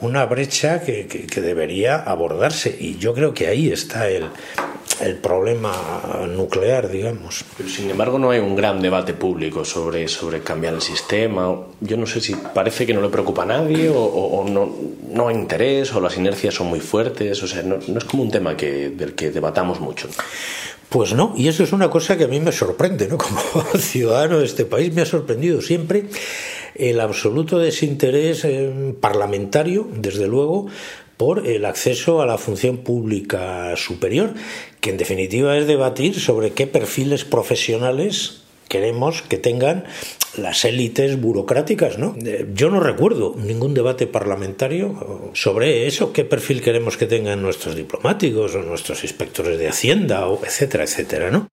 una 0.02 0.26
brecha 0.26 0.82
que, 0.82 1.26
debería 1.38 1.96
abordarse 1.96 2.76
y 2.78 2.98
yo 2.98 3.14
creo 3.14 3.34
que 3.34 3.48
ahí 3.48 3.72
está 3.72 4.10
el, 4.10 4.26
el 5.02 5.16
problema 5.16 5.74
nuclear, 6.28 6.90
digamos. 6.90 7.44
Pero 7.58 7.70
sin 7.70 7.90
embargo 7.90 8.20
no 8.20 8.32
hay 8.32 8.40
un 8.40 8.56
gran 8.56 8.82
debate 8.82 9.14
público 9.14 9.66
sobre, 9.66 10.08
sobre 10.08 10.42
cambiar 10.42 10.74
el 10.74 10.82
sistema. 10.82 11.56
Yo 11.82 11.98
no 11.98 12.06
sé 12.06 12.22
si 12.22 12.36
parece 12.36 12.86
que 12.86 12.94
no 12.94 13.02
le 13.02 13.10
preocupa 13.10 13.44
a 13.44 13.46
nadie 13.46 13.90
o, 13.94 14.46
no, 14.48 14.70
no, 15.14 15.28
hay 15.28 15.36
interés 15.36 15.94
o 15.94 16.00
las 16.00 16.18
inercias 16.18 16.54
son 16.54 16.68
muy 16.68 16.80
fuertes. 16.80 17.42
O 17.44 17.48
sea, 17.48 17.64
no, 17.64 17.78
no 17.88 17.98
es 17.98 18.06
como 18.06 18.24
un 18.24 18.32
tema 18.32 18.56
que, 18.56 18.90
del 18.90 19.16
que 19.16 19.32
debatamos 19.32 19.80
mucho. 19.80 20.08
Pues 20.90 21.14
no, 21.14 21.34
y 21.36 21.48
eso 21.48 21.64
es 21.64 21.74
una 21.74 21.90
cosa 21.90 22.18
que 22.18 22.26
a 22.26 22.28
mí 22.28 22.40
me 22.40 22.52
sorprende, 22.52 23.08
¿no? 23.08 23.18
Como 23.20 23.42
ciudadano 23.78 24.40
de 24.40 24.46
este 24.46 24.66
país 24.66 24.94
me 24.94 25.02
ha 25.02 25.06
sorprendido 25.06 25.62
siempre 25.62 26.06
el 26.76 27.00
absoluto 27.00 27.58
desinterés 27.58 28.46
eh, 28.46 28.94
parlamentario, 29.00 29.88
desde 29.94 30.28
luego, 30.28 30.68
por 31.18 31.48
el 31.48 31.66
acceso 31.66 32.22
a 32.22 32.26
la 32.26 32.38
función 32.38 32.78
pública 32.78 33.76
superior, 33.78 34.34
que 34.86 34.92
en 34.92 34.98
definitiva 34.98 35.58
es 35.58 35.66
debatir 35.66 36.20
sobre 36.20 36.52
qué 36.52 36.68
perfiles 36.68 37.26
profesionales 37.26 38.44
queremos 38.68 39.24
que 39.24 39.40
tengan 39.40 39.86
las 40.38 40.64
élites 40.64 41.20
burocráticas, 41.20 41.98
¿no? 41.98 42.16
Eh, 42.24 42.46
yo 42.54 42.70
no 42.70 42.80
recuerdo 42.80 43.34
ningún 43.36 43.74
debate 43.74 44.06
parlamentario 44.06 45.32
sobre 45.34 45.88
eso, 45.88 46.14
qué 46.14 46.24
perfil 46.24 46.62
queremos 46.62 46.98
que 46.98 47.08
tengan 47.08 47.42
nuestros 47.42 47.76
diplomáticos 47.76 48.54
o 48.54 48.62
nuestros 48.62 49.04
inspectores 49.04 49.58
de 49.58 49.68
Hacienda, 49.68 50.28
o 50.28 50.46
etcétera, 50.46 50.84
etcétera, 50.84 51.32
¿no? 51.32 51.48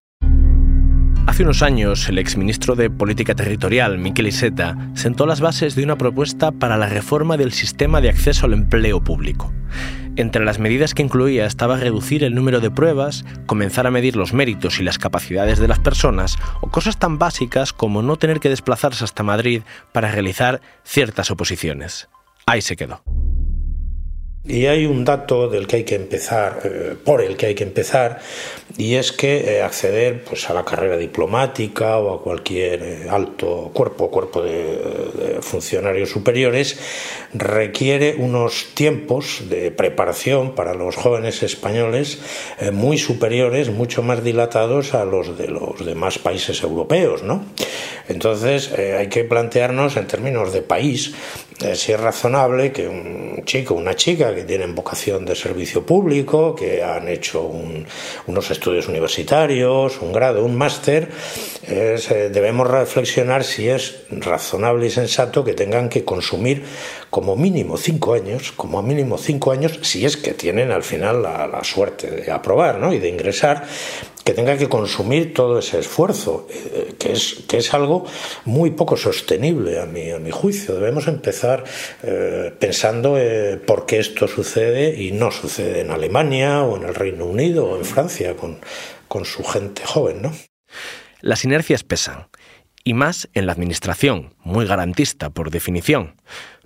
Hace 1.25 1.41
unos 1.41 1.63
años, 1.63 2.07
el 2.09 2.19
exministro 2.19 2.75
de 2.75 2.91
Política 2.91 3.33
Territorial, 3.33 3.97
Miquel 3.97 4.27
Iceta, 4.27 4.91
sentó 4.93 5.25
las 5.25 5.41
bases 5.41 5.73
de 5.73 5.83
una 5.83 5.97
propuesta 5.97 6.51
para 6.51 6.77
la 6.77 6.85
reforma 6.85 7.35
del 7.35 7.51
sistema 7.51 7.99
de 7.99 8.09
acceso 8.09 8.45
al 8.45 8.53
empleo 8.53 9.03
público. 9.03 9.51
Entre 10.15 10.45
las 10.45 10.59
medidas 10.59 10.93
que 10.93 11.01
incluía 11.01 11.47
estaba 11.47 11.77
reducir 11.77 12.23
el 12.23 12.35
número 12.35 12.59
de 12.59 12.69
pruebas, 12.69 13.25
comenzar 13.47 13.87
a 13.87 13.91
medir 13.91 14.15
los 14.15 14.31
méritos 14.33 14.79
y 14.79 14.83
las 14.83 14.99
capacidades 14.99 15.57
de 15.57 15.67
las 15.67 15.79
personas, 15.79 16.37
o 16.61 16.69
cosas 16.69 16.99
tan 16.99 17.17
básicas 17.17 17.73
como 17.73 18.03
no 18.03 18.17
tener 18.17 18.39
que 18.39 18.49
desplazarse 18.49 19.03
hasta 19.03 19.23
Madrid 19.23 19.63
para 19.91 20.11
realizar 20.11 20.61
ciertas 20.83 21.31
oposiciones. 21.31 22.09
Ahí 22.45 22.61
se 22.61 22.75
quedó. 22.75 23.01
Y 24.45 24.65
hay 24.65 24.85
un 24.85 25.05
dato 25.05 25.47
del 25.47 25.67
que 25.67 25.77
hay 25.77 25.83
que 25.85 25.95
empezar, 25.95 26.59
eh, 26.65 26.95
por 27.01 27.21
el 27.21 27.37
que 27.37 27.45
hay 27.45 27.55
que 27.55 27.63
empezar, 27.63 28.19
y 28.77 28.95
es 28.95 29.13
que 29.13 29.37
eh, 29.37 29.61
acceder 29.61 30.21
pues, 30.25 30.49
a 30.49 30.53
la 30.53 30.65
carrera 30.65 30.97
diplomática 30.97 31.97
o 31.97 32.13
a 32.13 32.21
cualquier 32.21 32.83
eh, 32.83 33.07
alto 33.09 33.71
cuerpo, 33.73 34.11
cuerpo 34.11 34.41
de, 34.41 35.39
funcionarios 35.39 36.09
superiores, 36.09 36.77
requiere 37.33 38.15
unos 38.17 38.71
tiempos 38.73 39.43
de 39.49 39.71
preparación 39.71 40.55
para 40.55 40.73
los 40.73 40.97
jóvenes 40.97 41.41
españoles 41.43 42.19
muy 42.73 42.97
superiores, 42.97 43.69
mucho 43.69 44.03
más 44.03 44.23
dilatados 44.23 44.93
a 44.93 45.05
los 45.05 45.37
de 45.37 45.47
los 45.47 45.85
demás 45.85 46.19
países 46.19 46.61
europeos. 46.63 47.23
¿no? 47.23 47.45
Entonces 48.07 48.71
hay 48.73 49.07
que 49.07 49.23
plantearnos 49.23 49.97
en 49.97 50.07
términos 50.07 50.53
de 50.53 50.61
país 50.61 51.13
si 51.75 51.91
es 51.91 51.99
razonable 51.99 52.71
que 52.71 52.87
un 52.87 53.43
chico, 53.45 53.73
una 53.73 53.95
chica 53.95 54.33
que 54.33 54.43
tienen 54.43 54.75
vocación 54.75 55.25
de 55.25 55.35
servicio 55.35 55.85
público, 55.85 56.55
que 56.55 56.83
han 56.83 57.07
hecho 57.07 57.49
unos 58.27 58.51
estudios 58.51 58.87
universitarios, 58.87 59.99
un 60.01 60.11
grado, 60.11 60.43
un 60.43 60.55
máster, 60.55 61.09
eh, 61.67 62.29
debemos 62.31 62.67
reflexionar 62.69 63.43
si 63.43 63.69
es 63.69 64.03
razonable 64.09 64.87
y 64.87 64.89
sensato 64.89 65.43
que 65.43 65.53
tengan 65.53 65.89
que 65.89 66.03
consumir 66.03 66.63
como 67.09 67.35
mínimo 67.35 67.77
cinco 67.77 68.13
años, 68.13 68.51
como 68.51 68.81
mínimo 68.81 69.17
cinco 69.17 69.51
años, 69.51 69.79
si 69.81 70.05
es 70.05 70.17
que 70.17 70.33
tienen 70.33 70.71
al 70.71 70.83
final 70.83 71.21
la, 71.21 71.47
la 71.47 71.63
suerte 71.63 72.09
de 72.09 72.31
aprobar 72.31 72.79
¿no? 72.79 72.93
y 72.93 72.99
de 72.99 73.09
ingresar 73.09 73.65
que 74.23 74.33
tenga 74.33 74.57
que 74.57 74.69
consumir 74.69 75.33
todo 75.33 75.59
ese 75.59 75.79
esfuerzo, 75.79 76.47
eh, 76.49 76.95
que, 76.97 77.11
es, 77.11 77.43
que 77.47 77.57
es 77.57 77.73
algo 77.73 78.05
muy 78.45 78.71
poco 78.71 78.95
sostenible 78.95 79.79
a 79.79 79.85
mi, 79.85 80.11
a 80.11 80.19
mi 80.19 80.31
juicio. 80.31 80.75
Debemos 80.75 81.07
empezar 81.07 81.63
eh, 82.03 82.53
pensando 82.57 83.17
eh, 83.17 83.57
por 83.57 83.85
qué 83.85 83.99
esto 83.99 84.27
sucede 84.27 85.01
y 85.01 85.11
no 85.11 85.31
sucede 85.31 85.81
en 85.81 85.91
Alemania 85.91 86.63
o 86.63 86.77
en 86.77 86.83
el 86.83 86.95
Reino 86.95 87.25
Unido 87.25 87.65
o 87.65 87.77
en 87.77 87.85
Francia 87.85 88.35
con, 88.35 88.59
con 89.07 89.25
su 89.25 89.43
gente 89.43 89.83
joven. 89.85 90.21
¿no? 90.21 90.31
Las 91.21 91.43
inercias 91.43 91.83
pesan, 91.83 92.27
y 92.83 92.93
más 92.93 93.29
en 93.33 93.45
la 93.45 93.53
administración, 93.53 94.35
muy 94.43 94.65
garantista 94.65 95.29
por 95.29 95.51
definición. 95.51 96.15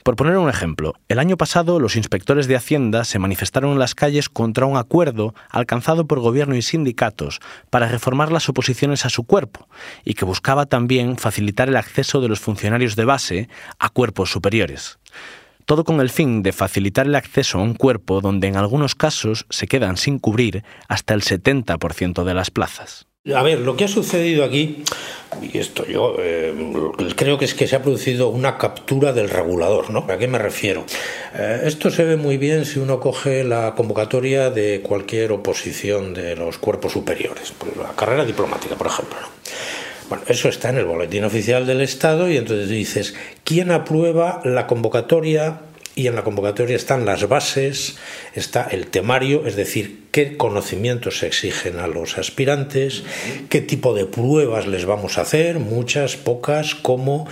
Por 0.07 0.15
poner 0.15 0.37
un 0.37 0.47
ejemplo, 0.47 0.93
el 1.09 1.19
año 1.19 1.35
pasado 1.35 1.81
los 1.81 1.97
inspectores 1.97 2.47
de 2.47 2.55
Hacienda 2.55 3.03
se 3.03 3.19
manifestaron 3.19 3.73
en 3.73 3.79
las 3.79 3.93
calles 3.93 4.29
contra 4.29 4.65
un 4.65 4.77
acuerdo 4.77 5.35
alcanzado 5.49 6.07
por 6.07 6.21
gobierno 6.21 6.55
y 6.55 6.61
sindicatos 6.61 7.41
para 7.69 7.89
reformar 7.89 8.31
las 8.31 8.47
oposiciones 8.47 9.05
a 9.05 9.09
su 9.09 9.25
cuerpo 9.25 9.67
y 10.05 10.13
que 10.13 10.23
buscaba 10.23 10.65
también 10.65 11.17
facilitar 11.17 11.67
el 11.67 11.75
acceso 11.75 12.21
de 12.21 12.29
los 12.29 12.39
funcionarios 12.39 12.95
de 12.95 13.03
base 13.03 13.49
a 13.79 13.89
cuerpos 13.89 14.31
superiores. 14.31 14.97
Todo 15.65 15.83
con 15.83 15.99
el 15.99 16.09
fin 16.09 16.41
de 16.41 16.53
facilitar 16.53 17.05
el 17.05 17.15
acceso 17.15 17.59
a 17.59 17.63
un 17.63 17.73
cuerpo 17.73 18.21
donde 18.21 18.47
en 18.47 18.55
algunos 18.55 18.95
casos 18.95 19.45
se 19.49 19.67
quedan 19.67 19.97
sin 19.97 20.19
cubrir 20.19 20.63
hasta 20.87 21.15
el 21.15 21.21
70% 21.21 22.23
de 22.23 22.33
las 22.33 22.49
plazas. 22.49 23.06
A 23.35 23.43
ver, 23.43 23.59
lo 23.59 23.75
que 23.75 23.85
ha 23.85 23.87
sucedido 23.87 24.45
aquí, 24.45 24.83
y 25.41 25.57
esto 25.57 25.85
yo 25.85 26.15
eh, 26.19 26.53
creo 27.15 27.37
que 27.37 27.45
es 27.45 27.53
que 27.53 27.67
se 27.67 27.75
ha 27.75 27.81
producido 27.81 28.29
una 28.29 28.57
captura 28.57 29.11
del 29.11 29.29
regulador, 29.29 29.89
¿no? 29.89 30.05
¿A 30.07 30.17
qué 30.17 30.27
me 30.27 30.37
refiero? 30.37 30.85
Eh, 31.35 31.61
esto 31.65 31.89
se 31.91 32.05
ve 32.05 32.15
muy 32.15 32.37
bien 32.37 32.65
si 32.65 32.79
uno 32.79 32.99
coge 32.99 33.43
la 33.43 33.75
convocatoria 33.75 34.49
de 34.49 34.81
cualquier 34.81 35.33
oposición 35.33 36.13
de 36.13 36.35
los 36.35 36.57
cuerpos 36.57 36.93
superiores, 36.93 37.53
la 37.77 37.93
carrera 37.95 38.23
diplomática, 38.23 38.75
por 38.75 38.87
ejemplo. 38.87 39.17
Bueno, 40.09 40.23
eso 40.27 40.47
está 40.47 40.69
en 40.69 40.77
el 40.77 40.85
boletín 40.85 41.25
oficial 41.25 41.67
del 41.67 41.81
Estado 41.81 42.29
y 42.29 42.37
entonces 42.37 42.69
dices, 42.69 43.13
¿quién 43.43 43.71
aprueba 43.71 44.39
la 44.45 44.65
convocatoria 44.65 45.59
y 45.97 46.05
en 46.05 46.15
la 46.15 46.23
convocatoria 46.23 46.75
están 46.75 47.05
las 47.05 47.27
bases, 47.27 47.97
está 48.35 48.67
el 48.69 48.85
temario, 48.85 49.47
es 49.47 49.55
decir, 49.55 50.03
qué 50.11 50.37
conocimientos 50.37 51.17
se 51.17 51.25
exigen 51.27 51.79
a 51.79 51.87
los 51.87 52.19
aspirantes, 52.19 53.03
qué 53.49 53.61
tipo 53.61 53.95
de 53.95 54.05
pruebas 54.05 54.67
les 54.67 54.85
vamos 54.85 55.17
a 55.17 55.21
hacer, 55.21 55.57
muchas, 55.57 56.15
pocas, 56.15 56.75
cómo 56.75 57.27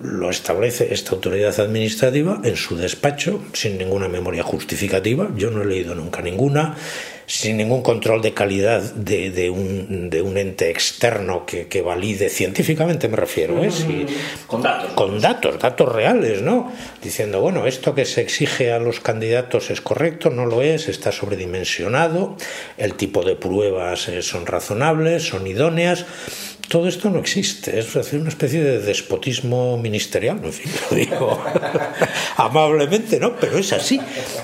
lo 0.00 0.30
establece 0.30 0.94
esta 0.94 1.12
autoridad 1.12 1.60
administrativa 1.60 2.40
en 2.42 2.56
su 2.56 2.78
despacho, 2.78 3.42
sin 3.52 3.76
ninguna 3.76 4.08
memoria 4.08 4.42
justificativa, 4.42 5.28
yo 5.36 5.50
no 5.50 5.60
he 5.60 5.66
leído 5.66 5.94
nunca 5.94 6.22
ninguna, 6.22 6.74
sin 7.26 7.56
ningún 7.56 7.82
control 7.82 8.22
de 8.22 8.32
calidad 8.32 8.80
de, 8.94 9.50
un, 9.50 10.08
de 10.10 10.22
un, 10.22 10.38
ente 10.38 10.70
externo 10.70 11.44
que, 11.44 11.66
que, 11.66 11.82
valide 11.82 12.28
científicamente, 12.28 13.08
me 13.08 13.16
refiero, 13.16 13.62
¿eh? 13.64 13.70
con 14.46 14.62
datos. 14.62 14.92
Con 14.92 15.20
datos, 15.20 15.58
datos 15.58 15.92
reales, 15.92 16.42
¿no? 16.42 16.72
Diciendo, 17.02 17.40
bueno, 17.40 17.66
esto 17.66 17.94
que 17.94 18.04
se 18.04 18.20
exige 18.20 18.72
a 18.72 18.78
los 18.78 19.00
candidatos 19.00 19.70
es 19.70 19.80
correcto, 19.80 20.30
no 20.30 20.46
lo 20.46 20.62
es, 20.62 20.88
está 20.88 21.10
sobredimensionado, 21.10 22.36
el 22.78 22.94
tipo 22.94 23.24
de 23.24 23.34
pruebas 23.34 24.08
eh, 24.08 24.22
son 24.22 24.46
razonables, 24.46 25.24
son 25.24 25.46
idóneas 25.46 26.06
todo 26.68 26.88
esto 26.88 27.10
no 27.10 27.18
existe, 27.18 27.78
es 27.78 27.94
una 28.12 28.28
especie 28.28 28.62
de 28.62 28.80
despotismo 28.80 29.78
ministerial, 29.78 30.40
en 30.42 30.52
fin, 30.52 30.70
lo 30.90 30.96
digo 30.96 31.44
amablemente, 32.36 33.20
¿no? 33.20 33.36
Pero 33.36 33.58
es 33.58 33.72
así, 33.72 34.00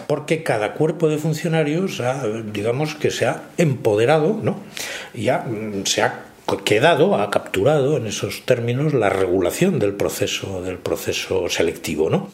porque 0.07 0.43
cada 0.43 0.75
cuerpo 0.75 1.09
de 1.09 1.19
funcionarios, 1.19 2.01
ha, 2.01 2.27
digamos 2.27 2.95
que 2.95 3.11
se 3.11 3.27
ha 3.27 3.43
empoderado, 3.59 4.39
¿no? 4.43 4.61
Y 5.15 5.25
ya 5.25 5.39
mm, 5.39 5.85
se 5.85 6.03
ha 6.03 6.25
quedado, 6.65 7.17
ha 7.17 7.31
capturado 7.31 7.97
en 7.97 8.07
esos 8.07 8.43
términos 8.45 8.95
la 8.95 9.09
regulación 9.09 9.79
del 9.79 9.95
proceso, 9.95 10.63
del 10.63 10.79
proceso 10.79 11.49
selectivo, 11.49 12.11
¿no? 12.11 12.31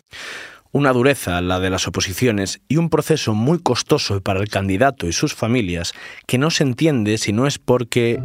Una 0.71 0.93
dureza, 0.93 1.41
la 1.41 1.61
de 1.61 1.71
las 1.71 1.89
oposiciones, 1.89 2.61
y 2.69 2.77
un 2.77 2.91
proceso 2.91 3.33
muy 3.33 3.59
costoso 3.59 4.21
para 4.21 4.41
el 4.41 4.51
candidato 4.51 5.07
y 5.07 5.13
sus 5.13 5.35
familias 5.35 5.95
que 6.27 6.37
no 6.37 6.51
se 6.51 6.63
entiende 6.63 7.17
si 7.17 7.33
no 7.33 7.47
es 7.47 7.59
porque 7.59 8.21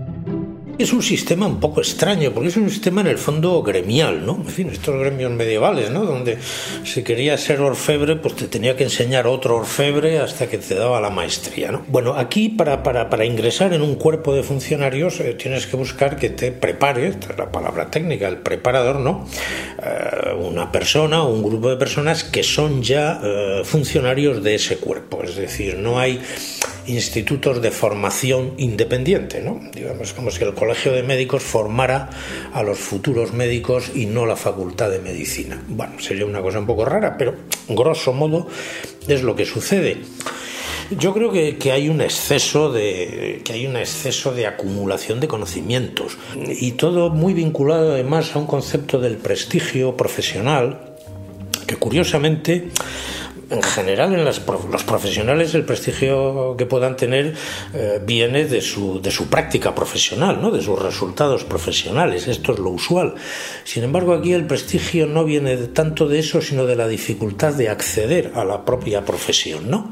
es 0.77 0.91
un 0.91 1.03
sistema 1.03 1.45
un 1.45 1.59
poco 1.59 1.81
extraño, 1.81 2.31
porque 2.31 2.49
es 2.49 2.57
un 2.57 2.69
sistema 2.69 3.01
en 3.01 3.07
el 3.07 3.17
fondo 3.17 3.61
gremial, 3.61 4.25
¿no? 4.25 4.35
En 4.35 4.45
fin, 4.45 4.69
estos 4.69 4.99
gremios 4.99 5.31
medievales, 5.31 5.91
¿no? 5.91 6.03
Donde 6.03 6.37
si 6.83 7.03
querías 7.03 7.41
ser 7.41 7.61
orfebre, 7.61 8.15
pues 8.15 8.35
te 8.35 8.47
tenía 8.47 8.75
que 8.75 8.83
enseñar 8.83 9.27
otro 9.27 9.57
orfebre 9.57 10.19
hasta 10.19 10.47
que 10.47 10.57
te 10.57 10.75
daba 10.75 10.99
la 10.99 11.09
maestría, 11.09 11.71
¿no? 11.71 11.83
Bueno, 11.87 12.15
aquí 12.15 12.49
para, 12.49 12.83
para, 12.83 13.09
para 13.09 13.25
ingresar 13.25 13.73
en 13.73 13.81
un 13.81 13.95
cuerpo 13.95 14.33
de 14.33 14.43
funcionarios 14.43 15.19
eh, 15.19 15.33
tienes 15.33 15.67
que 15.67 15.77
buscar 15.77 16.17
que 16.17 16.29
te 16.29 16.51
prepare, 16.51 17.07
esta 17.07 17.31
es 17.31 17.37
la 17.37 17.51
palabra 17.51 17.89
técnica, 17.89 18.27
el 18.27 18.37
preparador, 18.37 18.99
¿no? 18.99 19.27
Eh, 19.81 20.33
una 20.33 20.71
persona 20.71 21.23
o 21.23 21.33
un 21.33 21.43
grupo 21.43 21.69
de 21.69 21.77
personas 21.77 22.23
que 22.23 22.43
son 22.43 22.81
ya 22.81 23.21
eh, 23.23 23.61
funcionarios 23.63 24.43
de 24.43 24.55
ese 24.55 24.77
cuerpo, 24.77 25.23
es 25.23 25.35
decir, 25.35 25.77
no 25.77 25.99
hay 25.99 26.19
institutos 26.87 27.61
de 27.61 27.71
formación 27.71 28.53
independiente, 28.57 29.41
¿no? 29.41 29.59
Digamos 29.73 30.13
como 30.13 30.31
si 30.31 30.43
el 30.43 30.53
Colegio 30.53 30.91
de 30.91 31.03
Médicos 31.03 31.43
formara 31.43 32.09
a 32.53 32.63
los 32.63 32.77
futuros 32.77 33.33
médicos 33.33 33.91
y 33.95 34.05
no 34.05 34.25
la 34.25 34.35
Facultad 34.35 34.89
de 34.89 34.99
Medicina. 34.99 35.61
Bueno, 35.67 35.99
sería 35.99 36.25
una 36.25 36.41
cosa 36.41 36.59
un 36.59 36.65
poco 36.65 36.85
rara, 36.85 37.17
pero 37.17 37.35
grosso 37.69 38.13
modo 38.13 38.47
es 39.07 39.23
lo 39.23 39.35
que 39.35 39.45
sucede. 39.45 39.97
Yo 40.91 41.13
creo 41.13 41.31
que, 41.31 41.57
que, 41.57 41.71
hay 41.71 41.89
un 41.89 42.01
exceso 42.01 42.71
de 42.71 43.41
que 43.43 43.53
hay 43.53 43.65
un 43.65 43.77
exceso 43.77 44.33
de 44.33 44.45
acumulación 44.45 45.19
de 45.19 45.27
conocimientos 45.27 46.17
y 46.35 46.73
todo 46.73 47.09
muy 47.09 47.33
vinculado 47.33 47.93
además 47.93 48.35
a 48.35 48.39
un 48.39 48.45
concepto 48.45 48.99
del 48.99 49.17
prestigio 49.17 49.95
profesional 49.95 50.93
que 51.65 51.77
curiosamente 51.77 52.69
en 53.49 53.61
general 53.61 54.13
en 54.13 54.25
las, 54.25 54.41
los 54.71 54.83
profesionales 54.83 55.53
el 55.55 55.65
prestigio 55.65 56.55
que 56.57 56.65
puedan 56.65 56.95
tener 56.95 57.33
eh, 57.73 58.01
viene 58.05 58.45
de 58.45 58.61
su, 58.61 59.01
de 59.01 59.11
su 59.11 59.27
práctica 59.27 59.75
profesional, 59.75 60.41
¿no? 60.41 60.51
de 60.51 60.61
sus 60.61 60.81
resultados 60.81 61.43
profesionales. 61.43 62.27
Esto 62.27 62.53
es 62.53 62.59
lo 62.59 62.69
usual. 62.69 63.15
Sin 63.63 63.83
embargo, 63.83 64.13
aquí 64.13 64.33
el 64.33 64.45
prestigio 64.45 65.07
no 65.07 65.25
viene 65.25 65.57
tanto 65.67 66.07
de 66.07 66.19
eso, 66.19 66.41
sino 66.41 66.65
de 66.65 66.75
la 66.75 66.87
dificultad 66.87 67.53
de 67.53 67.69
acceder 67.69 68.31
a 68.35 68.43
la 68.45 68.65
propia 68.65 69.05
profesión. 69.05 69.69
¿no? 69.69 69.91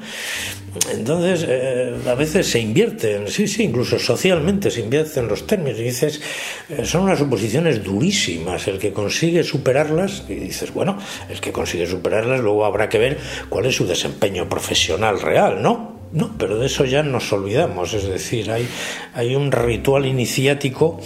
Entonces, 0.91 1.45
eh, 1.47 1.95
a 2.07 2.15
veces 2.15 2.47
se 2.47 2.59
invierten, 2.59 3.27
sí, 3.27 3.47
sí, 3.47 3.63
incluso 3.63 3.99
socialmente 3.99 4.71
se 4.71 4.79
invierten 4.79 5.27
los 5.27 5.45
términos. 5.45 5.79
Y 5.79 5.83
dices, 5.83 6.21
eh, 6.69 6.85
son 6.85 7.03
unas 7.03 7.19
oposiciones 7.21 7.83
durísimas. 7.83 8.67
El 8.67 8.79
que 8.79 8.93
consigue 8.93 9.43
superarlas, 9.43 10.23
y 10.29 10.35
dices, 10.35 10.73
bueno, 10.73 10.97
el 11.29 11.41
que 11.41 11.51
consigue 11.51 11.85
superarlas, 11.85 12.39
luego 12.39 12.65
habrá 12.65 12.87
que 12.87 12.99
ver 12.99 13.17
cuál 13.49 13.65
es 13.65 13.75
su 13.75 13.85
desempeño 13.85 14.47
profesional 14.47 15.19
real, 15.19 15.61
¿no? 15.61 15.99
No, 16.13 16.35
pero 16.37 16.57
de 16.57 16.65
eso 16.65 16.83
ya 16.85 17.03
nos 17.03 17.31
olvidamos. 17.31 17.93
Es 17.93 18.07
decir, 18.07 18.51
hay, 18.51 18.67
hay 19.13 19.35
un 19.35 19.51
ritual 19.51 20.05
iniciático 20.05 20.99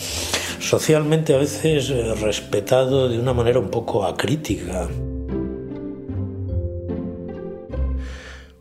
socialmente 0.60 1.36
a 1.36 1.38
veces 1.38 1.90
eh, 1.90 2.16
respetado 2.16 3.08
de 3.08 3.20
una 3.20 3.34
manera 3.34 3.60
un 3.60 3.70
poco 3.70 4.06
acrítica. 4.06 4.88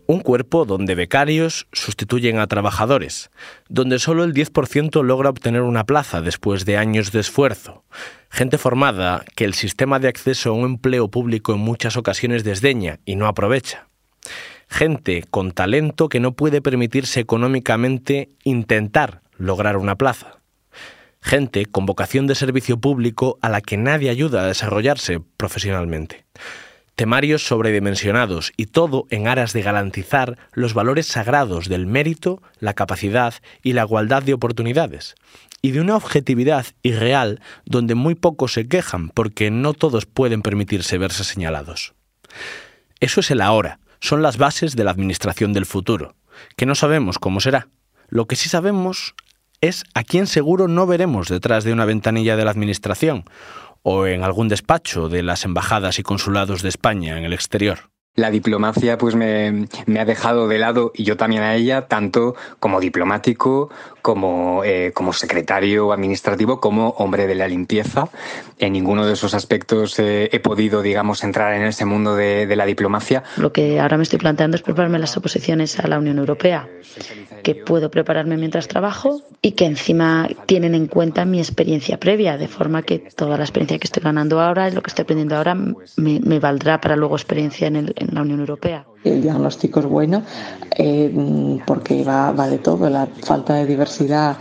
Un 0.07 0.21
cuerpo 0.21 0.67
donde 0.67 0.95
becarios 0.95 1.67
sustituyen 1.73 2.39
a 2.39 2.47
trabajadores, 2.47 3.31
donde 3.71 3.99
solo 3.99 4.25
el 4.25 4.35
10% 4.35 5.03
logra 5.03 5.31
obtener 5.31 5.63
una 5.63 5.85
plaza 5.85 6.21
después 6.21 6.67
de 6.67 6.77
años 6.77 7.11
de 7.11 7.21
esfuerzo, 7.21 7.85
gente 8.29 8.59
formada 8.59 9.25
que 9.35 9.47
el 9.47 9.55
sistema 9.55 9.99
de 10.01 10.09
acceso 10.09 10.51
a 10.51 10.53
un 10.53 10.67
empleo 10.67 11.09
público 11.09 11.55
en 11.55 11.61
muchas 11.61 11.97
ocasiones 11.97 12.45
desdeña 12.45 13.01
y 13.07 13.17
no 13.17 13.27
aprovecha, 13.27 13.89
gente 14.69 15.25
con 15.31 15.53
talento 15.53 16.11
que 16.11 16.21
no 16.21 16.33
puede 16.33 16.61
permitirse 16.61 17.21
económicamente 17.21 18.29
intentar 18.45 19.23
lograr 19.39 19.79
una 19.79 19.97
plaza, 19.97 20.37
gente 21.23 21.65
con 21.65 21.87
vocación 21.87 22.27
de 22.27 22.35
servicio 22.35 22.79
público 22.79 23.39
a 23.41 23.49
la 23.49 23.63
que 23.63 23.79
nadie 23.79 24.11
ayuda 24.11 24.43
a 24.43 24.49
desarrollarse 24.49 25.21
profesionalmente 25.39 26.27
temarios 26.95 27.47
sobredimensionados 27.47 28.53
y 28.57 28.67
todo 28.67 29.07
en 29.11 29.27
aras 29.27 29.53
de 29.53 29.63
garantizar 29.63 30.39
los 30.53 30.75
valores 30.75 31.07
sagrados 31.07 31.69
del 31.69 31.87
mérito, 31.87 32.43
la 32.61 32.75
capacidad 32.75 33.35
y 33.63 33.73
la 33.73 33.83
igualdad 33.83 34.23
de 34.23 34.35
oportunidades, 34.35 35.17
y 35.61 35.73
de 35.73 35.81
una 35.81 35.97
objetividad 35.97 36.67
irreal 36.83 37.41
donde 37.65 37.95
muy 37.95 38.15
pocos 38.15 38.53
se 38.53 38.69
quejan 38.69 39.09
porque 39.09 39.51
no 39.51 39.73
todos 39.73 40.07
pueden 40.07 40.43
permitirse 40.43 40.99
verse 40.99 41.25
señalados. 41.25 41.95
Eso 43.01 43.21
es 43.21 43.31
el 43.31 43.41
ahora, 43.41 43.81
son 44.01 44.23
las 44.23 44.37
bases 44.37 44.77
de 44.77 44.85
la 44.85 44.91
administración 44.91 45.53
del 45.53 45.67
futuro, 45.67 46.15
que 46.57 46.67
no 46.67 46.75
sabemos 46.75 47.19
cómo 47.19 47.41
será. 47.41 47.69
Lo 48.09 48.27
que 48.27 48.37
sí 48.37 48.49
sabemos 48.49 49.15
es 49.61 49.85
a 49.95 50.05
quién 50.05 50.27
seguro 50.27 50.69
no 50.69 50.87
veremos 50.87 51.29
detrás 51.29 51.65
de 51.65 51.73
una 51.73 51.87
ventanilla 51.87 52.37
de 52.37 52.45
la 52.45 52.51
administración, 52.51 53.25
o 53.85 54.07
en 54.07 54.25
algún 54.25 54.49
despacho 54.49 55.09
de 55.09 55.23
las 55.23 55.45
embajadas 55.45 55.99
y 56.01 56.03
consulados 56.03 56.63
de 56.63 56.71
España 56.71 57.17
en 57.17 57.25
el 57.25 57.33
exterior. 57.33 57.91
La 58.17 58.31
diplomacia 58.31 58.97
pues 58.97 59.15
me, 59.15 59.67
ha 59.99 60.05
dejado 60.05 60.49
de 60.49 60.59
lado, 60.59 60.93
y 60.95 61.03
yo 61.03 61.17
también 61.17 61.43
a 61.43 61.55
ella, 61.55 61.89
tanto 61.89 62.35
como 62.61 62.81
diplomático, 62.81 63.71
como, 64.05 64.63
eh, 64.65 64.93
como 64.93 65.15
secretario 65.15 65.91
administrativo, 65.91 66.61
como 66.61 66.91
hombre 66.99 67.27
de 67.27 67.35
la 67.35 67.49
limpieza. 67.49 68.11
En 68.59 68.75
ninguno 68.75 69.07
de 69.07 69.15
esos 69.15 69.33
aspectos 69.33 69.99
eh, 69.99 70.29
he 70.31 70.41
podido, 70.41 70.83
digamos, 70.83 71.25
entrar 71.25 71.55
en 71.55 71.63
ese 71.63 71.87
mundo 71.87 72.15
de, 72.15 72.47
de, 72.47 72.55
la 72.55 72.67
diplomacia. 72.67 73.23
Lo 73.39 73.51
que 73.51 73.81
ahora 73.81 73.97
me 73.97 74.03
estoy 74.03 74.19
planteando 74.19 74.57
es 74.57 74.63
prepararme 74.63 74.99
las 74.99 75.17
oposiciones 75.17 75.81
a 75.81 75.89
la 75.89 75.99
Unión 75.99 76.19
Europea, 76.19 76.69
que 77.43 77.55
puedo 77.55 77.91
prepararme 77.91 78.37
mientras 78.37 78.69
trabajo 78.69 79.23
y 79.41 79.53
que 79.53 79.65
encima 79.65 80.29
tienen 80.45 80.75
en 80.75 80.87
cuenta 80.87 81.25
mi 81.25 81.39
experiencia 81.39 81.99
previa, 81.99 82.37
de 82.37 82.49
forma 82.49 82.83
que 82.83 82.99
toda 82.99 83.39
la 83.39 83.45
experiencia 83.45 83.79
que 83.79 83.87
estoy 83.87 84.03
ganando 84.03 84.39
ahora 84.39 84.69
lo 84.69 84.83
que 84.83 84.89
estoy 84.89 85.05
aprendiendo 85.05 85.35
ahora 85.35 85.55
me, 85.55 86.21
me 86.21 86.41
valdrá 86.41 86.79
para 86.79 86.95
luego 86.95 87.17
experiencia 87.17 87.69
en 87.69 87.77
el 87.77 87.95
en 87.97 88.15
la 88.15 88.21
Unión 88.21 88.41
Europea. 88.41 88.85
El 89.05 89.23
diagnóstico 89.23 89.81
es 89.81 89.87
bueno 89.87 90.23
eh, 90.77 91.61
porque 91.67 92.03
va, 92.03 92.33
va, 92.33 92.49
de 92.49 92.59
todo, 92.59 92.89
la 92.89 93.07
falta 93.23 93.55
de 93.55 93.67
diversidad 93.67 94.37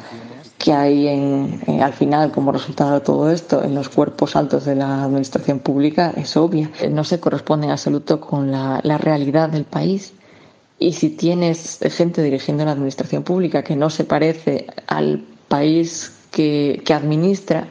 que 0.58 0.72
hay 0.72 1.08
en, 1.10 1.82
al 1.82 1.92
final 1.92 2.32
como 2.32 2.54
resultado 2.54 2.94
de 2.94 3.02
todo 3.02 3.30
esto 3.30 3.62
en 3.64 3.76
los 3.76 3.90
cuerpos 3.90 4.38
altos 4.38 4.64
de 4.64 4.76
la 4.76 5.04
administración 5.04 5.60
pública 5.60 6.14
es 6.16 6.38
obvia. 6.38 6.72
No 6.90 7.04
se 7.04 7.20
corresponde 7.20 7.66
en 7.66 7.72
absoluto 7.74 8.22
con 8.22 8.50
la, 8.50 8.80
la 8.84 8.98
realidad 8.98 9.50
del 9.50 9.66
país. 9.66 10.14
Y 10.80 10.94
si 10.94 11.10
tienes 11.10 11.80
gente 11.92 12.24
dirigiendo 12.24 12.64
la 12.64 12.72
administración 12.72 13.24
pública 13.24 13.64
que 13.64 13.76
no 13.76 13.90
se 13.90 14.06
parece 14.06 14.68
al 14.88 15.24
país 15.50 16.14
que, 16.34 16.84
administra, 16.94 17.68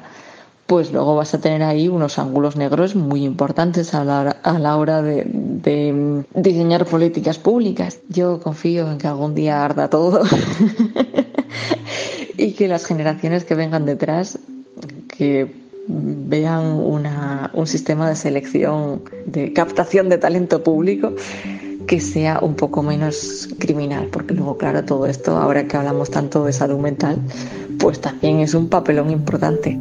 pues 0.73 0.91
luego 0.91 1.15
vas 1.15 1.35
a 1.35 1.39
tener 1.39 1.63
ahí 1.63 1.89
unos 1.89 2.19
ángulos 2.19 2.57
negros 2.57 2.97
muy 2.97 3.27
importantes 3.27 3.93
a 3.93 4.05
la 4.05 4.77
hora, 4.79 5.03
de, 5.03 5.27
de, 5.27 6.25
diseñar 6.35 6.87
políticas 6.87 7.37
públicas. 7.37 7.99
Yo 8.09 8.41
confío 8.41 8.91
en 8.91 8.97
que 8.97 9.07
algún 9.07 9.35
día 9.35 9.67
arda 9.67 9.91
todo 9.91 10.23
y 12.39 12.53
que 12.53 12.69
las 12.69 12.87
generaciones 12.87 13.45
que 13.45 13.55
vengan 13.55 13.85
detrás, 13.85 14.39
que 15.09 15.53
vean 15.89 16.65
una, 16.65 17.51
un 17.53 17.67
sistema 17.67 18.09
de 18.09 18.17
selección, 18.17 19.03
de 19.27 19.53
captación 19.53 20.09
de 20.09 20.17
talento 20.17 20.63
público 20.63 21.13
que 21.87 22.01
sea 22.01 22.39
un 22.41 22.55
poco 22.55 22.83
menos 22.83 23.47
criminal, 23.59 24.09
porque 24.11 24.33
luego, 24.33 24.57
claro, 24.57 24.87
todo 24.87 25.05
esto, 25.05 25.37
ahora 25.37 25.67
que 25.69 25.77
hablamos 25.77 26.11
tanto 26.11 26.47
de 26.47 26.55
salud 26.55 26.79
mental, 26.79 27.19
pues 27.79 28.01
también 28.01 28.41
es 28.41 28.55
un 28.55 28.71
papelón 28.71 29.11
importante. 29.11 29.79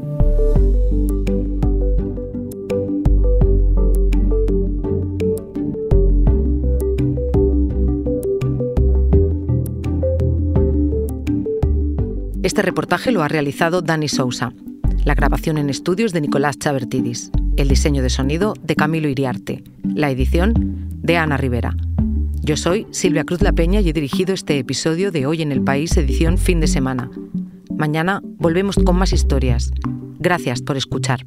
Este 12.52 12.64
reportaje 12.64 13.14
lo 13.14 13.24
ha 13.24 13.30
realizado 13.30 13.82
Dani 13.82 14.10
Sousa. 14.10 14.52
La 15.06 15.16
grabación 15.16 15.58
en 15.58 15.70
estudios 15.70 16.12
de 16.12 16.20
Nicolás 16.20 16.60
Chabertidis. 16.60 17.32
El 17.56 17.70
diseño 17.70 18.04
de 18.04 18.10
sonido 18.10 18.56
de 18.62 18.76
Camilo 18.76 19.08
Iriarte. 19.08 19.64
La 19.86 20.10
edición 20.10 20.54
de 21.02 21.16
Ana 21.16 21.38
Rivera. 21.38 21.74
Yo 22.42 22.58
soy 22.58 22.88
Silvia 22.92 23.24
Cruz 23.24 23.42
La 23.42 23.54
Peña 23.54 23.80
y 23.80 23.88
he 23.88 23.94
dirigido 23.94 24.34
este 24.34 24.60
episodio 24.60 25.14
de 25.14 25.26
Hoy 25.28 25.42
en 25.42 25.54
el 25.54 25.62
País, 25.62 25.96
edición 25.96 26.38
fin 26.38 26.60
de 26.60 26.68
semana. 26.68 27.10
Mañana 27.74 28.20
volvemos 28.22 28.76
con 28.76 28.98
más 28.98 29.14
historias. 29.14 29.72
Gracias 30.20 30.62
por 30.62 30.76
escuchar. 30.76 31.24